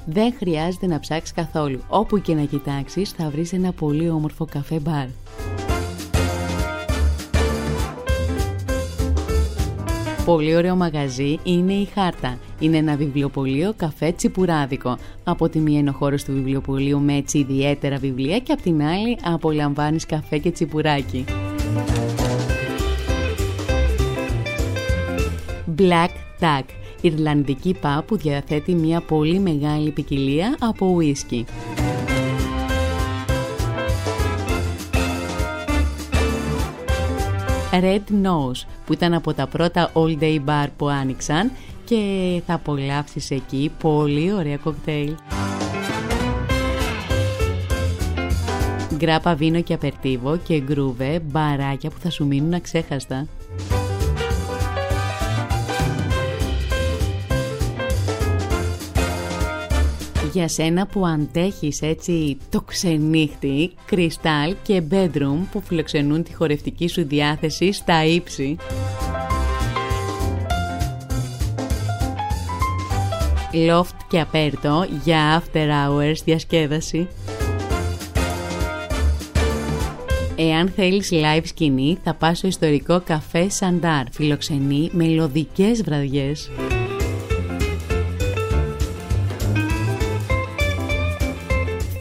Δεν 0.07 0.35
χρειάζεται 0.37 0.87
να 0.87 1.00
ψάξεις 1.00 1.33
καθόλου. 1.35 1.81
Όπου 1.88 2.20
και 2.20 2.35
να 2.35 2.42
κοιτάξεις 2.42 3.11
θα 3.11 3.31
βρεις 3.31 3.52
ένα 3.52 3.72
πολύ 3.72 4.11
όμορφο 4.11 4.44
καφέ 4.44 4.79
μπαρ. 4.79 5.07
Πολύ 10.26 10.56
ωραίο 10.56 10.76
μαγαζί 10.76 11.38
είναι 11.42 11.72
η 11.72 11.84
Χάρτα. 11.94 12.38
Είναι 12.58 12.76
ένα 12.76 12.96
βιβλιοπωλείο 12.96 13.72
καφέ 13.76 14.12
τσιπουράδικο. 14.12 14.98
Από 15.24 15.48
τη 15.48 15.58
μία 15.58 15.78
είναι 15.78 15.90
ο 15.90 15.92
χώρος 15.92 16.24
του 16.24 16.32
βιβλιοπωλείου 16.32 17.00
με 17.00 17.16
έτσι 17.16 17.38
ιδιαίτερα 17.38 17.96
βιβλία 17.96 18.38
και 18.38 18.52
από 18.52 18.62
την 18.62 18.82
άλλη 18.82 19.18
απολαμβάνεις 19.24 20.06
καφέ 20.06 20.38
και 20.38 20.50
τσιπουράκι. 20.50 21.24
Black 25.78 26.10
Tag, 26.40 26.64
Ιρλανδική 27.00 27.76
πά 27.80 28.04
που 28.06 28.16
διαθέτει 28.16 28.74
μια 28.74 29.00
πολύ 29.00 29.38
μεγάλη 29.38 29.90
ποικιλία 29.90 30.56
από 30.60 30.86
ουίσκι. 30.86 31.44
Red 37.82 38.24
Nose 38.24 38.66
που 38.86 38.92
ήταν 38.92 39.14
από 39.14 39.34
τα 39.34 39.46
πρώτα 39.46 39.92
all 39.94 40.18
day 40.18 40.44
bar 40.46 40.66
που 40.76 40.88
άνοιξαν 40.88 41.50
και 41.84 42.42
θα 42.46 42.54
απολαύσεις 42.54 43.30
εκεί 43.30 43.72
πολύ 43.78 44.32
ωραία 44.32 44.56
κοκτέιλ. 44.56 45.14
Γκράπα 48.96 49.34
βίνο 49.34 49.60
και 49.60 49.74
απερτίβο 49.74 50.36
και 50.36 50.60
γκρούβε 50.60 51.20
μπαράκια 51.20 51.90
που 51.90 51.98
θα 51.98 52.10
σου 52.10 52.26
μείνουν 52.26 52.54
αξέχαστα. 52.54 53.26
Για 60.37 60.49
σένα 60.49 60.87
που 60.87 61.07
αντέχεις 61.07 61.83
έτσι 61.83 62.38
το 62.51 62.61
ξενύχτη, 62.61 63.70
κρυστάλ 63.87 64.55
και 64.62 64.83
bedroom 64.90 65.38
που 65.53 65.62
φιλοξενούν 65.66 66.22
τη 66.22 66.35
χορευτική 66.35 66.88
σου 66.88 67.07
διάθεση 67.07 67.72
στα 67.72 68.05
ύψη. 68.05 68.57
Loft 73.53 73.96
και 74.09 74.20
απέρτο 74.20 74.87
για 75.05 75.42
after 75.42 75.66
hours 75.68 76.16
διασκέδαση. 76.25 77.09
Εάν 80.37 80.68
θέλεις 80.68 81.11
live 81.12 81.44
σκηνή 81.44 81.99
θα 82.05 82.14
πας 82.14 82.38
στο 82.38 82.46
ιστορικό 82.46 83.01
καφέ 83.01 83.49
Σαντάρ, 83.49 84.05
φιλοξενεί 84.12 84.90
μελωδικές 84.92 85.83
βραδιές. 85.83 86.51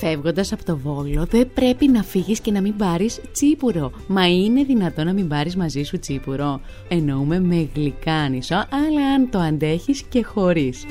Φεύγοντας 0.07 0.51
από 0.51 0.65
το 0.65 0.77
Βόλο, 0.77 1.25
δεν 1.25 1.49
πρέπει 1.53 1.87
να 1.87 2.03
φύγεις 2.03 2.39
και 2.39 2.51
να 2.51 2.61
μην 2.61 2.75
πάρεις 2.75 3.21
τσίπουρο. 3.31 3.91
Μα 4.07 4.27
είναι 4.27 4.63
δυνατό 4.63 5.03
να 5.03 5.13
μην 5.13 5.27
πάρεις 5.27 5.55
μαζί 5.55 5.83
σου 5.83 5.99
τσίπουρο. 5.99 6.61
Εννοούμε 6.87 7.39
με 7.39 7.69
γλυκάνισο, 7.75 8.55
αλλά 8.55 9.13
αν 9.15 9.29
το 9.29 9.39
αντέχεις 9.39 10.01
και 10.01 10.23
χωρίς. 10.23 10.85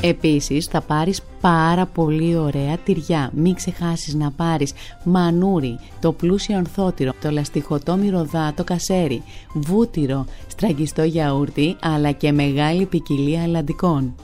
Επίσης 0.00 0.66
θα 0.66 0.80
πάρεις 0.80 1.20
πάρα 1.40 1.86
πολύ 1.86 2.36
ωραία 2.36 2.76
τυριά. 2.76 3.30
Μην 3.34 3.54
ξεχάσεις 3.54 4.14
να 4.14 4.30
πάρεις 4.30 4.72
μανούρι, 5.04 5.78
το 6.00 6.12
πλούσιο 6.12 6.56
ανθότυρο, 6.56 7.12
το 7.22 7.30
λαστιχωτό 7.30 7.96
μυρωδά, 7.96 8.52
το 8.56 8.64
κασέρι, 8.64 9.22
βούτυρο, 9.54 10.24
στραγγιστό 10.46 11.02
γιαούρτι 11.02 11.76
αλλά 11.80 12.10
και 12.10 12.32
μεγάλη 12.32 12.86
ποικιλία 12.86 13.42
αλαντικών. 13.42 14.14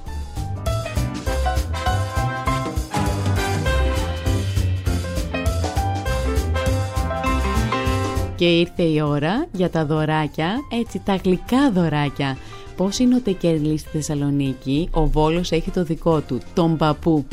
Και 8.43 8.59
ήρθε 8.59 8.83
η 8.83 9.01
ώρα 9.01 9.47
για 9.53 9.71
τα 9.71 9.87
δωράκια, 9.87 10.59
έτσι 10.81 11.01
τα 11.05 11.17
γλυκά 11.25 11.71
δωράκια. 11.71 12.37
Πώς 12.77 12.99
είναι 12.99 13.15
ο 13.15 13.21
Τεκέρλι 13.21 13.79
στη 13.79 13.89
Θεσσαλονίκη, 13.89 14.89
ο 14.93 15.07
Βόλος 15.07 15.51
έχει 15.51 15.71
το 15.71 15.85
δικό 15.85 16.21
του, 16.21 16.41
τον 16.55 16.77
παππού. 16.77 17.27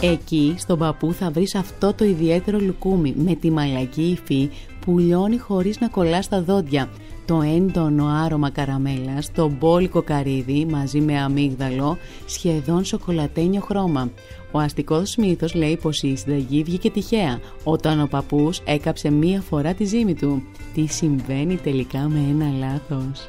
Εκεί 0.00 0.54
στον 0.58 0.78
παππού 0.78 1.12
θα 1.12 1.30
βρεις 1.30 1.54
αυτό 1.54 1.94
το 1.94 2.04
ιδιαίτερο 2.04 2.58
λουκούμι 2.58 3.14
με 3.16 3.34
τη 3.34 3.50
μαλακή 3.50 4.02
υφή 4.02 4.50
που 4.80 4.98
λιώνει 4.98 5.38
χωρίς 5.38 5.80
να 5.80 5.88
κολλάς 5.88 6.24
στα 6.24 6.42
δόντια. 6.42 6.88
Το 7.26 7.40
έντονο 7.40 8.06
άρωμα 8.06 8.50
καραμέλας, 8.50 9.32
το 9.32 9.48
μπόλικο 9.48 10.02
καρύδι 10.02 10.66
μαζί 10.70 11.00
με 11.00 11.18
αμύγδαλο, 11.18 11.98
σχεδόν 12.26 12.84
σοκολατένιο 12.84 13.60
χρώμα. 13.60 14.10
Ο 14.50 14.58
αστικός 14.58 15.16
μύθος 15.16 15.54
λέει 15.54 15.76
πως 15.76 16.02
η 16.02 16.16
συνταγή 16.16 16.62
βγήκε 16.62 16.90
τυχαία 16.90 17.40
όταν 17.64 18.00
ο 18.00 18.06
παππούς 18.06 18.60
έκαψε 18.64 19.10
μία 19.10 19.40
φορά 19.40 19.74
τη 19.74 19.84
ζύμη 19.84 20.14
του. 20.14 20.42
Τι 20.74 20.86
συμβαίνει 20.86 21.56
τελικά 21.56 21.98
με 21.98 22.18
ένα 22.30 22.50
λάθος; 22.58 23.28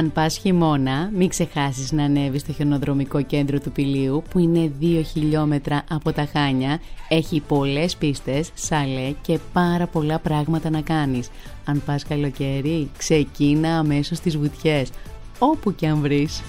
Αν 0.00 0.12
πας 0.12 0.36
χειμώνα, 0.36 1.10
μην 1.14 1.28
ξεχάσεις 1.28 1.92
να 1.92 2.04
ανέβεις 2.04 2.40
στο 2.40 2.52
χιονοδρομικό 2.52 3.22
κέντρο 3.22 3.60
του 3.60 3.72
Πηλίου 3.72 4.22
που 4.30 4.38
είναι 4.38 4.72
2 4.80 5.02
χιλιόμετρα 5.12 5.84
από 5.90 6.12
τα 6.12 6.28
Χάνια, 6.32 6.80
έχει 7.08 7.40
πολλές 7.40 7.96
πίστες, 7.96 8.50
σαλέ 8.54 9.14
και 9.22 9.38
πάρα 9.52 9.86
πολλά 9.86 10.18
πράγματα 10.18 10.70
να 10.70 10.80
κάνεις. 10.80 11.28
Αν 11.64 11.82
πας 11.86 12.04
καλοκαίρι, 12.04 12.90
ξεκίνα 12.96 13.78
αμέσως 13.78 14.18
στις 14.18 14.36
βουτιές, 14.36 14.90
όπου 15.38 15.74
και 15.74 15.86
αν 15.86 16.00
βρεις. 16.00 16.42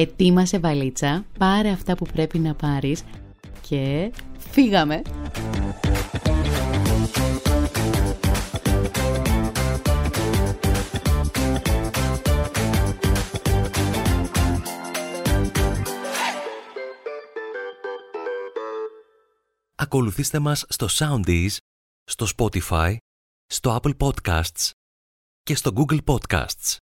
Ετοίμασε 0.00 0.58
βαλίτσα, 0.58 1.24
πάρε 1.38 1.68
αυτά 1.68 1.94
που 1.94 2.06
πρέπει 2.12 2.38
να 2.38 2.54
πάρεις 2.54 3.02
και 3.60 4.12
φύγαμε! 4.38 5.02
Ακολουθήστε 19.74 20.38
μας 20.38 20.64
στο 20.68 20.86
Soundees, 20.90 21.56
στο 22.04 22.26
Spotify, 22.36 22.96
στο 23.46 23.78
Apple 23.82 23.96
Podcasts 23.96 24.70
και 25.42 25.54
στο 25.54 25.72
Google 25.74 25.98
Podcasts. 26.04 26.80